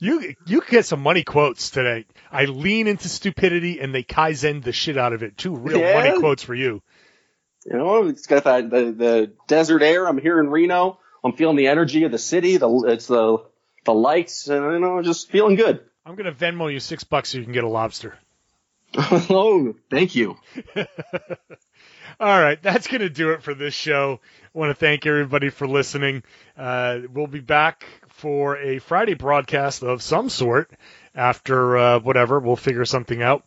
you 0.00 0.34
you 0.46 0.62
get 0.68 0.86
some 0.86 1.00
money 1.00 1.22
quotes 1.22 1.70
today. 1.70 2.06
I 2.32 2.46
lean 2.46 2.86
into 2.86 3.08
stupidity 3.08 3.80
and 3.80 3.94
they 3.94 4.02
kaizen 4.02 4.64
the 4.64 4.72
shit 4.72 4.96
out 4.96 5.12
of 5.12 5.22
it. 5.22 5.36
Two 5.36 5.54
real 5.54 5.78
yeah. 5.78 5.94
money 5.94 6.18
quotes 6.18 6.42
for 6.42 6.54
you. 6.54 6.82
You 7.66 7.76
know, 7.76 8.06
it's 8.06 8.26
got 8.26 8.44
that 8.44 8.70
the, 8.70 8.92
the 8.92 9.32
desert 9.46 9.82
air. 9.82 10.08
I'm 10.08 10.18
here 10.18 10.40
in 10.40 10.48
Reno. 10.48 10.98
I'm 11.22 11.34
feeling 11.34 11.56
the 11.56 11.68
energy 11.68 12.04
of 12.04 12.12
the 12.12 12.18
city. 12.18 12.56
The 12.56 12.84
it's 12.88 13.06
the 13.06 13.44
the 13.84 13.92
lights, 13.92 14.48
and 14.48 14.72
you 14.72 14.78
know, 14.78 15.02
just 15.02 15.30
feeling 15.30 15.56
good. 15.56 15.84
I'm 16.06 16.16
gonna 16.16 16.32
Venmo 16.32 16.72
you 16.72 16.80
six 16.80 17.04
bucks 17.04 17.30
so 17.30 17.38
you 17.38 17.44
can 17.44 17.52
get 17.52 17.64
a 17.64 17.68
lobster. 17.68 18.18
oh, 18.96 19.74
thank 19.90 20.16
you. 20.16 20.36
All 22.18 22.40
right, 22.40 22.60
that's 22.60 22.86
going 22.86 23.00
to 23.02 23.10
do 23.10 23.30
it 23.30 23.42
for 23.42 23.54
this 23.54 23.74
show. 23.74 24.20
I 24.54 24.58
want 24.58 24.70
to 24.70 24.74
thank 24.74 25.06
everybody 25.06 25.50
for 25.50 25.68
listening. 25.68 26.22
Uh, 26.56 27.00
we'll 27.12 27.26
be 27.26 27.40
back 27.40 27.86
for 28.08 28.56
a 28.56 28.78
Friday 28.78 29.14
broadcast 29.14 29.82
of 29.82 30.02
some 30.02 30.28
sort 30.28 30.70
after 31.14 31.78
uh, 31.78 32.00
whatever. 32.00 32.40
We'll 32.40 32.56
figure 32.56 32.84
something 32.84 33.22
out. 33.22 33.44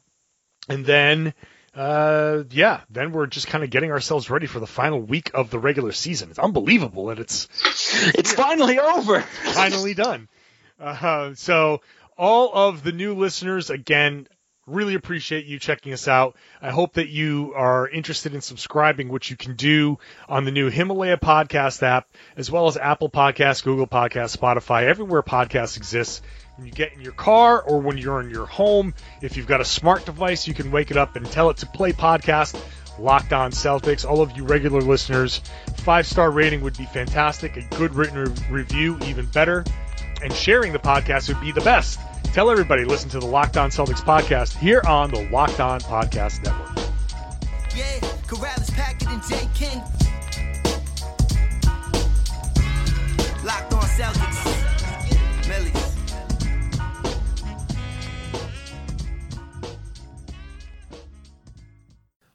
And 0.69 0.85
then, 0.85 1.33
uh, 1.75 2.43
yeah, 2.51 2.81
then 2.89 3.11
we're 3.11 3.27
just 3.27 3.47
kind 3.47 3.63
of 3.63 3.69
getting 3.69 3.91
ourselves 3.91 4.29
ready 4.29 4.47
for 4.47 4.59
the 4.59 4.67
final 4.67 5.01
week 5.01 5.31
of 5.33 5.49
the 5.49 5.59
regular 5.59 5.91
season. 5.91 6.29
It's 6.29 6.39
unbelievable 6.39 7.07
that 7.07 7.19
it's 7.19 7.47
it's 8.15 8.33
finally 8.33 8.79
over, 8.79 9.21
finally 9.21 9.93
done. 9.93 10.29
Uh, 10.79 11.33
so 11.35 11.81
all 12.17 12.51
of 12.53 12.83
the 12.83 12.91
new 12.91 13.13
listeners, 13.15 13.69
again, 13.69 14.27
Really 14.65 14.95
appreciate 14.95 15.45
you 15.45 15.59
checking 15.59 15.91
us 15.91 16.07
out. 16.07 16.37
I 16.61 16.71
hope 16.71 16.93
that 16.93 17.09
you 17.09 17.51
are 17.53 17.85
interested 17.85 18.33
in 18.33 18.39
subscribing, 18.39 19.09
which 19.09 19.29
you 19.29 19.35
can 19.35 19.57
do 19.57 19.99
on 20.29 20.45
the 20.45 20.51
new 20.51 20.69
Himalaya 20.69 21.17
podcast 21.17 21.83
app, 21.83 22.07
as 22.37 22.49
well 22.49 22.67
as 22.67 22.77
Apple 22.77 23.09
Podcasts, 23.09 23.61
Google 23.61 23.87
Podcasts, 23.87 24.37
Spotify, 24.37 24.83
everywhere 24.83 25.21
podcasts 25.21 25.75
exist. 25.75 26.23
When 26.55 26.65
you 26.65 26.71
get 26.71 26.93
in 26.93 27.01
your 27.01 27.11
car 27.11 27.61
or 27.61 27.81
when 27.81 27.97
you're 27.97 28.21
in 28.21 28.29
your 28.29 28.45
home, 28.45 28.93
if 29.21 29.35
you've 29.35 29.47
got 29.47 29.59
a 29.59 29.65
smart 29.65 30.05
device, 30.05 30.47
you 30.47 30.53
can 30.53 30.71
wake 30.71 30.91
it 30.91 30.97
up 30.97 31.17
and 31.17 31.25
tell 31.25 31.49
it 31.49 31.57
to 31.57 31.65
play 31.65 31.91
podcast. 31.91 32.57
Locked 32.97 33.33
on 33.33 33.51
Celtics. 33.51 34.07
All 34.09 34.21
of 34.21 34.37
you 34.37 34.45
regular 34.45 34.79
listeners, 34.79 35.41
five 35.79 36.07
star 36.07 36.31
rating 36.31 36.61
would 36.61 36.77
be 36.77 36.85
fantastic. 36.85 37.57
A 37.57 37.63
good 37.75 37.95
written 37.95 38.17
re- 38.17 38.61
review, 38.61 38.97
even 39.07 39.25
better. 39.25 39.65
And 40.23 40.31
sharing 40.31 40.71
the 40.71 40.79
podcast 40.79 41.27
would 41.27 41.41
be 41.41 41.51
the 41.51 41.61
best. 41.61 41.99
Tell 42.33 42.49
everybody 42.49 42.83
listen 42.83 43.11
to 43.11 43.19
the 43.19 43.27
Locked 43.27 43.57
On 43.57 43.69
Celtics 43.69 44.01
podcast 44.01 44.57
here 44.57 44.81
on 44.87 45.11
the 45.11 45.29
Locked 45.29 45.59
On 45.59 45.79
Podcast 45.79 46.43
Network. 46.43 46.87
Yeah, 47.75 47.99
J. 49.29 49.47
King. 49.53 50.02